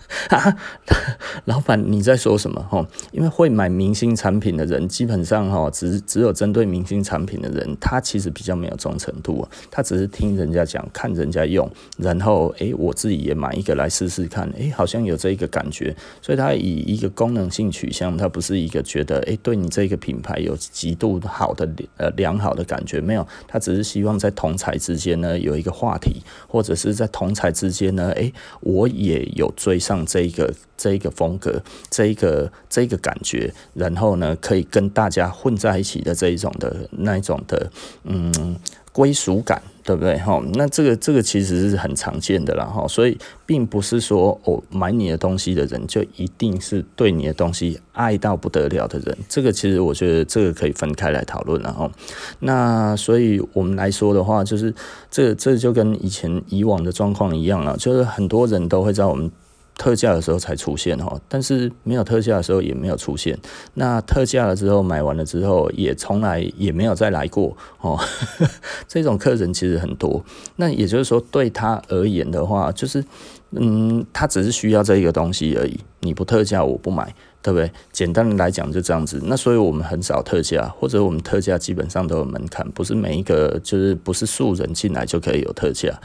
[1.45, 2.87] 老板你在说什么哈？
[3.13, 21.69] 因为会买明星产品的人，基本上哈，只只有针对明星产品的人，他其实比较没有忠诚度，他只是听人家讲，看人家用，然后诶，我自己也买一个来试试看，诶，好像有这一个感觉，所以他以一个功能性取向，他不是一个觉得诶，对你这个品牌有极度好的
[21.99, 24.33] 呃良好的感觉，没有，他只是希望在。
[24.39, 37.71] 同侪之间呢，有一个话题，或者是在同侪之间呢，诶，我也有追上这一个这一个风格，这一个这一个感觉，然后呢，可以跟大家混在一起的这一种的那一种的，
[38.05, 38.57] 嗯。
[38.91, 40.19] 归属感，对不对？
[40.19, 49.17] 哈，那这个这个其实是很常见的啦，哈，所以并不是说哦，买你的东西的人就一定是对你的东西爱到不得了的人。
[49.29, 51.89] 这个其实我觉得这个可以分开来讨论了哈。
[52.41, 54.75] 那所以我们来说的话，就是
[55.09, 59.31] 这这就跟以前以往的状况一样了，就是很多人都会在我们。
[59.79, 63.39] 特价的时候才出现哈，但是没有特价的时候也没有出现。
[63.75, 67.99] 那特价了之后买完了之后，也从来也没有再来过哦。
[68.89, 70.23] 这种客人其实很多。
[70.57, 73.03] 那也就是说，对他而言的话，就是
[73.53, 75.79] 嗯，他只是需要这一个东西而已。
[76.01, 77.15] 你不特价，我不买。
[77.49, 77.73] 对不对？
[77.91, 79.19] 简单的来讲就这样子。
[79.25, 85.99] 那所以我们很少特价，或者我们特价基本上都有门槛，不是每一个就是不是素人进来就可以有特价。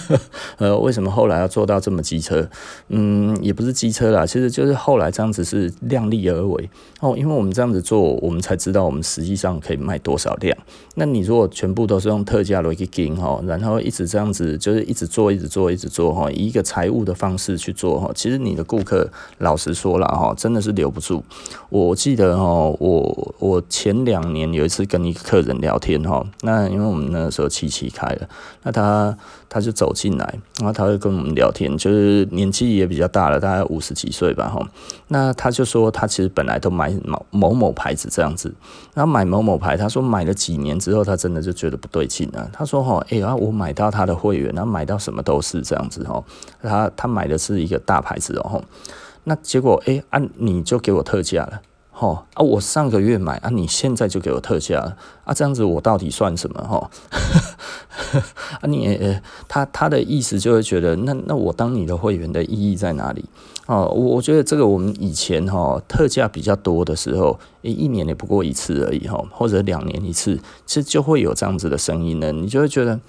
[0.56, 2.48] 呃，为什么后来要做到这么机车？
[2.88, 7.14] 嗯，也不是机车啦，其实就是后来这样子是量力而为哦。
[7.18, 10.56] 因为我们这样子做，我们才知道我们实际上可以卖多少量。
[10.94, 20.76] 那你如果全部都是用特价来去给哈，然后一直这样子就是一直做，一直做，一直做哈，以一个财务的方式去做哈，其实你的顾客老实说了哈，真的是。
[20.76, 21.20] 留留不住，
[21.68, 28.28] 我记得哦，我我前两年有一次跟一个客人聊天哈，那因为我们那个时候七七开了，
[28.62, 29.16] 那他
[29.48, 34.64] 他就走进来，然后他会跟我们聊天，就是年纪也比较大了，大概五十几岁吧哈，
[35.08, 38.54] 那他就说他其实本来都买某某某牌子这样子，
[38.94, 46.22] 然后买某某牌，他说买了几年之后，他真的就觉得不对劲了，他说哈，哎呀，我买到他的会员，然后买到什么都是这样子哈，
[46.62, 48.62] 他他买的是一个大牌子哦。
[49.28, 51.60] 那结果，哎、欸，啊，你就给我特价了，
[51.90, 52.42] 吼啊！
[52.42, 56.88] 我上个月买啊，你现在就给我特价了，啊，这样子我到底算什么，吼？
[58.62, 63.24] 啊，你，呃，他他的意思就会觉得，那那我当你的会员的意义在哪里？
[63.66, 73.00] 哦，我我觉得这个我们以前哈特价比较多的时候，诶，一年也不过一次而已，哈，或者两年一次，其实就会有这样子的声音呢，你就会觉得。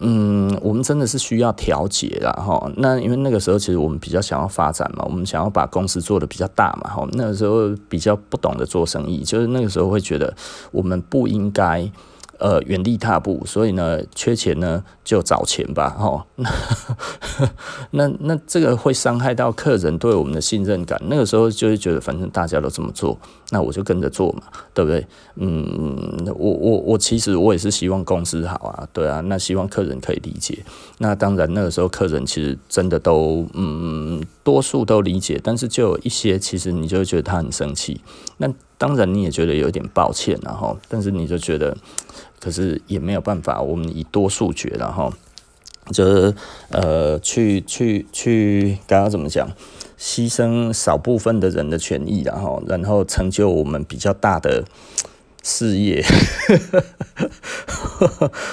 [0.00, 2.70] 嗯，我们真的是需要调节啦哈。
[2.76, 7.08] 那因为那个时候其实我们比较想要发展嘛，我们想要把公司做得比较大嘛哈。
[7.12, 10.34] 那个时候比较不懂得做生意，就是那个时候会觉得
[10.70, 11.90] 我们不应该。
[12.38, 16.24] 呃，原地踏步，所以呢，缺钱呢就找钱吧，哈。
[17.90, 21.00] 那那这个会伤害到客人对我们的信任感。
[21.06, 23.18] 那个时候就是觉得，反正大家都这么做，
[23.50, 25.04] 那我就跟着做嘛，对不对？
[25.34, 30.64] 嗯，我我我其实我也是希望公司好啊，对啊，那希望客人可以理解。
[30.98, 38.00] 那当然那个时候客人其实真的都嗯，多数都理解，但是就有一些其实你就会觉得他很生气。
[38.36, 41.76] 那当然你也觉得有点抱歉，然后，但是你就觉得。
[42.40, 45.12] 可是也没有办法，我们以多数决了哈。
[45.92, 46.34] 就是
[46.70, 49.48] 呃，去去去，刚刚怎么讲？
[49.98, 54.64] 牺牲少部分的人的权益，然后然后成就我们比较大的。
[55.48, 56.04] 事业，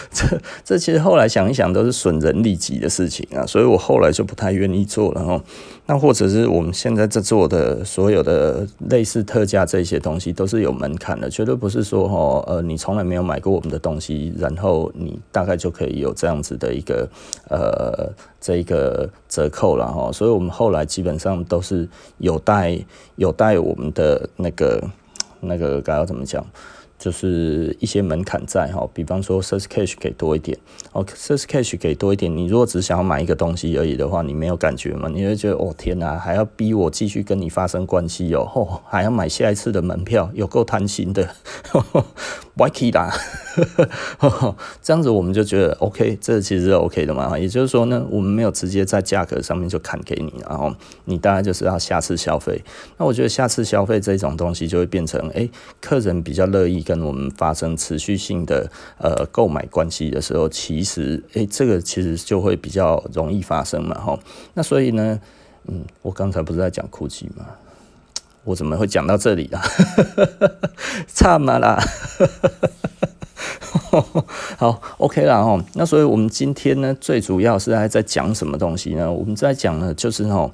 [0.09, 5.43] 这这其实后来想一想都是损人利己的事情啊，所以我后来就不太愿意做了哈。
[5.87, 17.09] 那或者是我们现在在做的所有的类似特价这些东西都是有门槛的，绝对不是说哈呃你从来没有买过我们的东西，然后你大概就可以有这样子的一个
[17.49, 20.09] 呃这一个折扣了哈。
[20.13, 21.89] 所以我们后来基本上都是
[22.19, 22.79] 有带
[23.17, 24.81] 有带我们的那个
[25.41, 26.43] 那个该要怎么讲？
[26.97, 30.57] 就是一些门槛在哈，比方说 Search Cache 给多一点
[30.93, 32.35] 哦，Search Cache 给多一点。
[32.35, 35.09] 你如果只想要买一个东西而已的话，你没有感觉嘛？
[35.09, 41.29] 你会觉得哦天哪，还要逼我继续跟你发生关系哦，哦，还要买下一次的门票，有够贪心的。
[42.55, 43.11] 歪 key 啦，
[44.81, 47.37] 这样子我们就觉得 OK，这其实是 OK 的嘛。
[47.37, 50.73] 也就是说呢，我们没有直接在价格上面就砍给你，然后
[51.03, 52.63] 你大概就是要下次消费。
[52.97, 55.49] 那我觉得下次消费这种东西就会变成，哎，
[55.81, 58.69] 客人比较乐意跟我们发生持续性的
[58.99, 63.99] 呃购买关系的时候，其实哎，这个其实就会比较容易发生嘛。
[63.99, 64.17] 哈，
[64.53, 65.19] 那所以呢，
[65.67, 67.47] 嗯，我刚才不是在讲 Gucci 吗？
[68.45, 69.59] 我怎么会讲到这里啊？
[71.11, 71.81] 差嘛啦！
[74.57, 75.63] 好，OK 啦齁。
[75.73, 79.11] 那所以我们今天呢，最主要是还在讲什么东西呢？
[79.11, 80.51] 我们在讲呢，就是齁，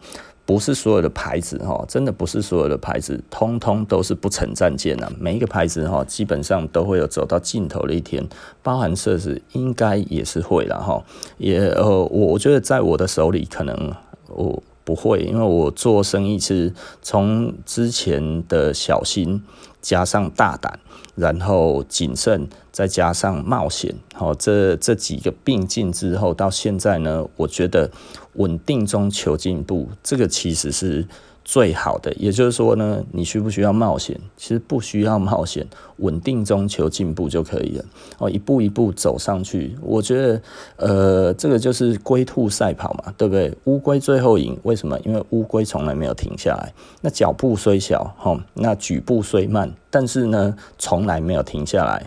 [0.52, 5.10] 不是所有的牌子哈，真的不是所有的牌子，通通都是不成战舰啊。
[5.18, 8.28] 每一个牌子哈，基本上都会有走到尽头的一天，
[8.62, 11.02] 包含设置应该也是会了哈。
[11.38, 13.96] 也呃，我我觉得在我的手里，可能
[14.28, 14.62] 我。
[14.84, 16.74] 不会，因为我做生意是
[17.04, 19.40] 从之前的小心
[19.82, 20.80] 加上大胆，
[21.16, 27.90] 然后谨慎再加上冒险，好，这这几个并进之后，到现在呢，我觉得
[28.34, 31.08] 稳定中求进步，这个其实是。
[31.44, 34.18] 最好的，也就是说呢，你需不需要冒险？
[34.38, 35.66] 其实不需要冒险，
[36.02, 37.86] 稳定中求进步就可以了。
[38.20, 40.42] 哦，一步一步走上去，我觉得，
[40.76, 43.52] 呃，这个就是龟兔赛跑嘛，对不对？
[43.64, 45.00] 乌龟最后赢，为什么？
[45.06, 46.74] 因为乌龟从来没有停下来。
[47.02, 49.72] 那脚步虽小，哈，那举步虽慢。
[49.94, 52.06] 但是呢，从来没有停下来。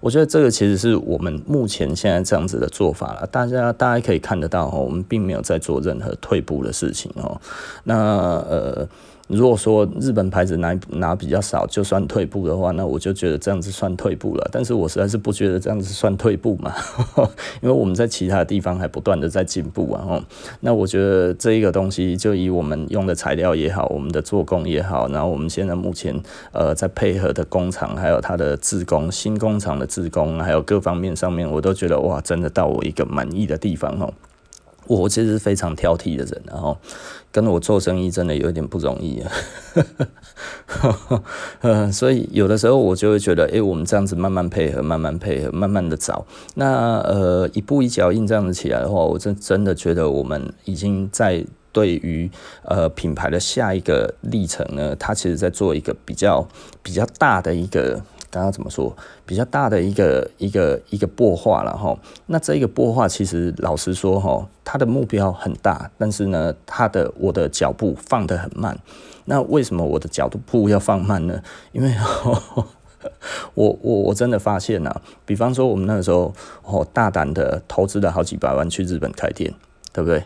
[0.00, 3.26] 我觉得这个其实是我们目前现在这样子的做法了。
[3.26, 7.40] 大家大家可以看得到，哈我们并没有在做任何退步的事情哦。
[7.84, 8.88] 那呃。
[9.30, 14.48] 如果说日本牌子拿拿比较少就算退步的话，那我就觉得这样子算退步了。
[14.52, 16.74] 但是我实在是不觉得这样子算退步嘛，
[17.62, 20.04] 因为我们在其他地方还不断的在进步啊。
[20.06, 20.22] 哦
[20.60, 26.20] 那我觉得这一个东西，就以我们用的材料也好，我们的做工也好，然后我们现在目前
[26.52, 34.12] 呃在配合的工厂，还有它的制工新工厂的制工，还有各方面上面，我都觉得哇，真的到我一个满意的地方哦。
[34.86, 36.76] 我其实是非常挑剔的人，然后
[37.30, 39.32] 跟我做生意真的有一点不容易啊。
[41.60, 52.30] 嗯， 所以有的时候我就会觉得，诶，我们这样子慢慢配合，慢慢配合，慢慢的找，那呃一步一脚印这样子起来的话，我真真的觉得我们已经在对于
[52.64, 56.46] 呃品牌的下一个历程呢，它其实在做一个比较
[56.82, 58.02] 比较大的一个。
[58.30, 58.96] 刚刚怎么说？
[59.26, 61.98] 比较大的一个一个一个擘画了哈。
[62.26, 68.78] 那这个擘画其实老实说哈，它的目标很大，但是呢，它的我的脚步放得很慢。
[69.24, 71.42] 那为什么我的脚步要放慢呢？
[71.72, 71.92] 因为
[73.54, 76.32] 我我我真的发现啊，比方说我们那个时候
[76.64, 79.52] 哦，大胆的投资了好几百万去日本开店，
[79.92, 80.22] 对不对？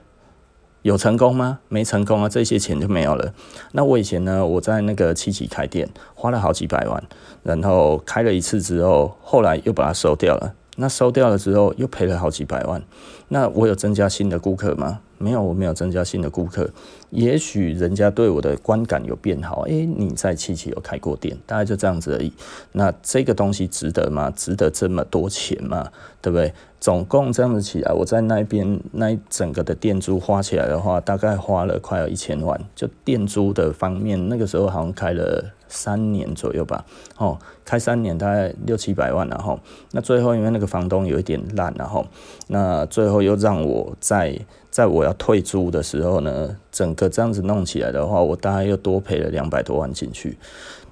[0.84, 1.60] 有成功吗？
[1.70, 3.32] 没成功啊，这些钱就没有了。
[3.72, 7.02] 那我以前呢，我在那个七七开店，花了好几百万，
[7.42, 10.54] 然后开了一次之后，后来又把它收掉了。
[10.76, 12.82] 那收掉了之后，又赔了好几百万。
[13.28, 15.00] 那我有增加新的顾客吗？
[15.16, 16.68] 没有，我没有增加新的顾客。
[17.08, 22.30] 也许人家对我的观感有变好，诶、欸，你在七七有开过店，大概就这样子而已。
[22.72, 24.30] 那这个东西值得吗？
[24.36, 25.88] 值得这么多钱吗？
[26.20, 26.52] 对不对？
[26.84, 32.60] 总共这样子起来，我在那边那一整个的店租花起来的话，大概花了快有一千万。
[32.76, 36.84] 就店租的方面，那个时候好像开了三年左右吧，
[37.16, 39.58] 哦，开三年大概六七百万，然后
[39.92, 42.06] 那最后因为那个房东有一点烂，然后
[42.48, 44.38] 那最后又让我在
[44.70, 50.36] 在我要退租的时候呢，整个这样子弄起来的话，我大概又多赔了两百多万进去。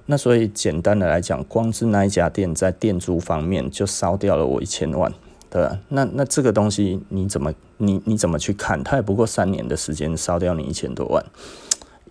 [0.07, 5.13] 那所以简单的来讲，光是那一家店在店租方面就烧掉了我一千万。
[5.57, 5.69] 对？
[5.89, 8.83] 那那这个东西你怎么你你怎么去看？
[8.83, 11.23] 它也不过三年的时间烧掉你一千多万，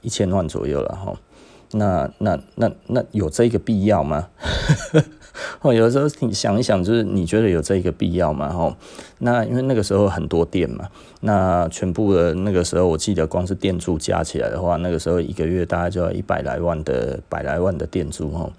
[0.00, 1.14] 一千万左右了哈。
[1.74, 4.28] 那那那那有这个必要吗？
[5.62, 8.52] 哦，有时候你想一想，就是你觉得有这个必要吗？
[8.52, 8.76] 吼，
[9.18, 10.86] 那因为那个时候很多店嘛，
[11.20, 18.52] 那全部的那个时候，我记得光是店租加起来的话，那个时候一个月大概就要一百来万的百来万的店租吼。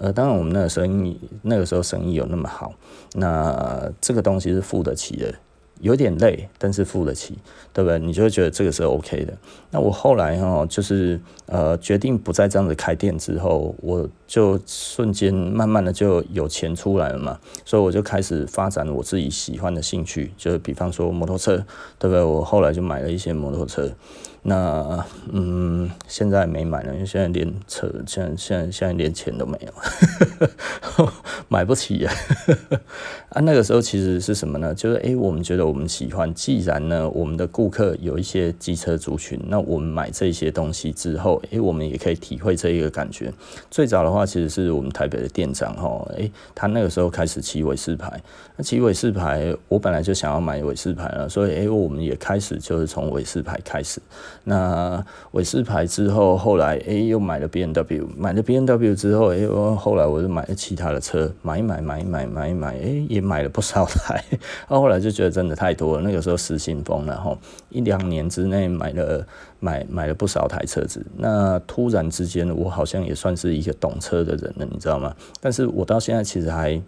[0.00, 2.72] 呃，当然我们那个生意那个时候生意有那么好，
[3.14, 5.34] 那这个东西是付得起的。
[5.80, 7.38] 有点累，但是付得起，
[7.72, 8.00] 对不对？
[8.00, 9.32] 你就会觉得这个是 OK 的。
[9.70, 21.64] 那我后来哈，就是呃决定不再这样子开店之后，我就瞬间慢慢的就有钱出来了嘛，所以我就开始发展我自己喜欢的兴趣，就是比方说摩托车，
[21.96, 22.24] 对不对？
[22.24, 23.88] 我后来就买了一些摩托车。
[24.42, 31.08] 那嗯，现在没买了，因为现在连车，现在现在现在连钱都没有，
[31.48, 32.12] 买不起呀。
[33.30, 34.74] 啊，那个时候其实是什么呢？
[34.74, 43.30] 就是诶、我们觉得我们喜欢，既然呢，我们的顾客有一些机车族群，那我们买这些东西之后，诶、我们也可以体会这一个感觉。
[43.70, 48.18] 最早的话，其实是我们台北的店长哈，诶、他那个时候开始骑伟士牌，
[48.56, 54.00] 那骑伟士牌，我本来就想要买伟士牌了，所以诶、我们也开始就是从伟士牌开始。
[54.44, 64.24] 那韦斯牌之后，后来诶、又买了 B N W，买了 B N W 之后，诶、我后来我就买了其他的车，买买买买买买，诶、也买了不少台。
[64.66, 67.36] 后 后来就觉得真的太多了，那个时候失心疯了哈，
[67.68, 69.26] 一两年之内买了
[69.60, 71.04] 买买了不少台车子。
[71.16, 75.14] 那突然之间，我好像也算是一个懂车的人了，你知道吗？
[75.40, 76.80] 但是我到现在其实还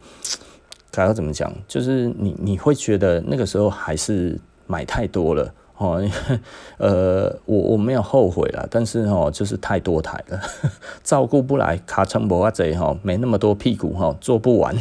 [0.90, 5.52] 该要怎么讲，就是你你会觉得那个时候还是买太多了。
[5.80, 5.98] 哦，
[6.76, 10.38] 呃，我我没有后悔了，但是哦，就是太多台了，
[11.02, 14.76] 照顾不来，卡车无啊这哈，没那么多屁股哈，做不完，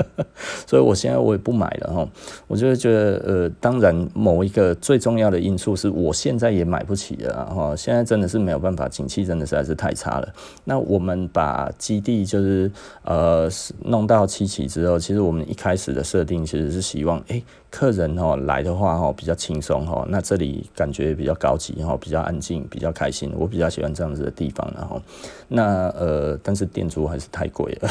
[0.66, 2.08] 所以我现在我也不买了哈，
[2.48, 10.28] 我就是觉得呃，当然某一个最重要的因素是我现在也买不起了哈，现在真的是没有办法，景气真的实在是太差了。
[10.64, 12.72] 那我们把基地就是
[13.04, 13.46] 呃
[13.84, 17.42] 弄到七期之后，其实我们一开始的设定其实是希望哎。
[17.70, 25.00] 客人哦来的话哦比较轻松哦，那这里感觉比较高级哦，比较安静，比较开心，我比较喜欢这样子的地方然后，
[25.48, 27.88] 那呃但是店租还是太贵了，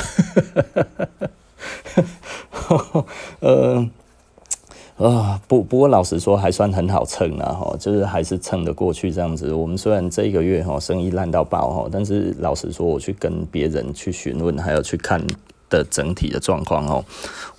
[3.39, 3.89] 呃
[4.97, 9.53] 啊不不过老实说还算很好撑啊哈，就是还是撑得过去这样子。
[9.53, 15.25] 我们虽然这一个月哈生意烂到爆哈，但是老实说我去跟别人去询问，还有去看。
[15.69, 17.05] 的整体的状况哦，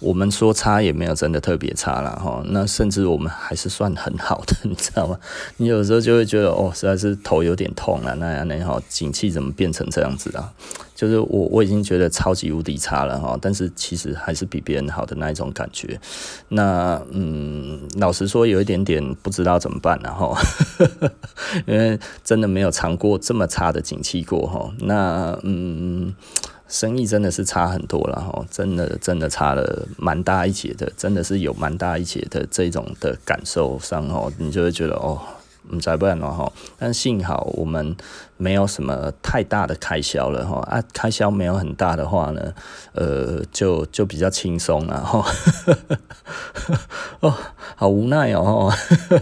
[0.01, 5.19] 我们说差也没有真的特别差了哈，那甚至我们还是算很好的， 你知道吗？
[5.59, 10.53] 你有时候就会觉得哦，实在是头有点痛了，那样那样，景气怎么变成这样子啊？
[10.95, 15.99] 就是我我已经觉得超级无敌差了哈，但是其实还是比别人好的那一种感觉。
[16.49, 20.39] 那嗯，老实说有一点点不知道怎么办了哈，
[21.67, 24.71] 因为真的没有尝过这么差的景气过哈。
[24.81, 26.15] 那嗯。
[26.71, 35.21] 生意真的是差很多了哈，真的真的差了蛮大一截的，真的是有蛮大一截的这种的感受上哦，你就会觉得哦，
[35.69, 36.51] 嗯，再不然了哈。
[36.79, 37.97] 但幸好我们
[38.37, 42.55] 没有什么太大的开销了哈，啊，开销没有很大的话呢，
[42.93, 45.27] 呃，就就比较轻松了哈。
[47.19, 47.35] 哦，
[47.75, 48.73] 好无奈哦，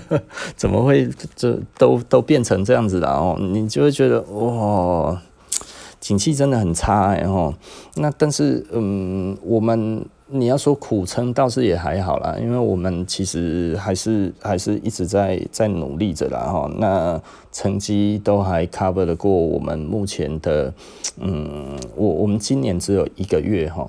[0.55, 3.39] 怎么会这都都变成这样子了哦？
[3.41, 5.23] 你就会觉得哇。
[6.01, 7.55] 景气真的很差哎吼，
[7.97, 17.21] 那但是嗯，我们你要说苦撑倒是也还好啦，因为我们其实还是还是一直在在努力着啦哈，那
[17.51, 20.73] 成绩都还 cover 得过我们目前的
[21.19, 23.89] 嗯，我我们今年只有一个月哈。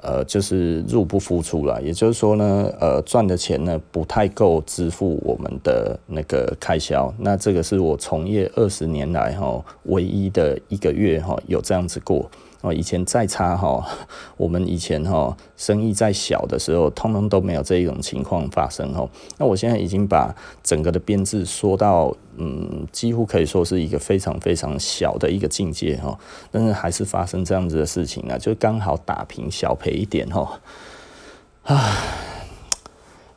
[0.00, 7.12] 呃，就是入不敷出了，也就是说呢，呃，赚的钱呢不太够支付我们的那个开销。
[7.18, 12.30] 那这个是我从业二十年来哈唯一的一个月哈有这样子过。
[12.60, 13.86] 哦，以前再差哈，
[14.36, 19.08] 我们以前哈生意再小的时候，通通都没有这一种情况发生哈。
[19.36, 26.18] 那我现在已经把整个的编制缩到，嗯，几乎可以说是一个非常非常小的一个境界哈。
[26.50, 30.60] 但是还是发生这样子的事情啊，就刚好打平小赔一点哈。
[31.64, 32.37] 唉。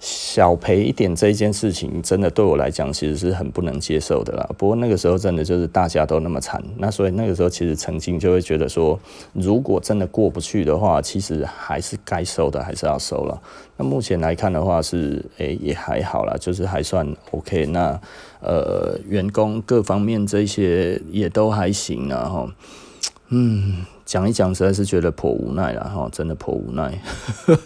[0.04, 4.50] 小赔一点这一件事情，真的对我来讲其实是很不能接受的啦。
[4.58, 9.00] 不过那个时候真的就是大家都那么惨，那所以那个时候其实曾经就会觉得说，
[9.34, 13.40] 如果真的过不去的话，其实还是该收的还是要收了。
[13.78, 17.68] 那目前来看的话是，诶、也还好啦，就是还算 OK。
[17.68, 18.02] 那
[18.40, 22.52] 呃员工各方面这些也都还行啊哈，
[23.30, 23.86] 嗯。
[24.12, 27.02] 讲一讲，实在是觉得颇无奈了哈，真的颇无奈，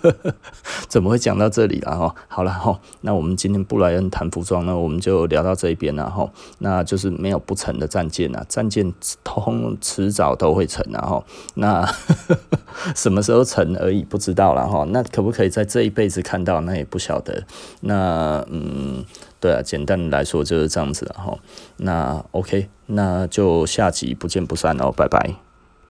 [0.88, 2.16] 怎么会讲到这里了哈？
[2.30, 6.30] 好了哈，那我们今天布莱恩谈服装呢，我们就聊到这一边了哈。
[6.60, 8.94] 那就是没有不成的战舰啊，战舰
[9.24, 11.24] 通迟早都会成啊哈。
[11.56, 11.84] 那
[12.96, 14.86] 什么时候成而已，不知道了哈。
[14.92, 16.62] 那可不可以在这一辈子看到？
[16.62, 17.44] 那也不晓得。
[17.82, 19.04] 那嗯，
[19.40, 21.36] 对啊，简单的来说就是这样子了哈。
[21.78, 25.45] 那 OK，那就下集不见不散哦，拜拜。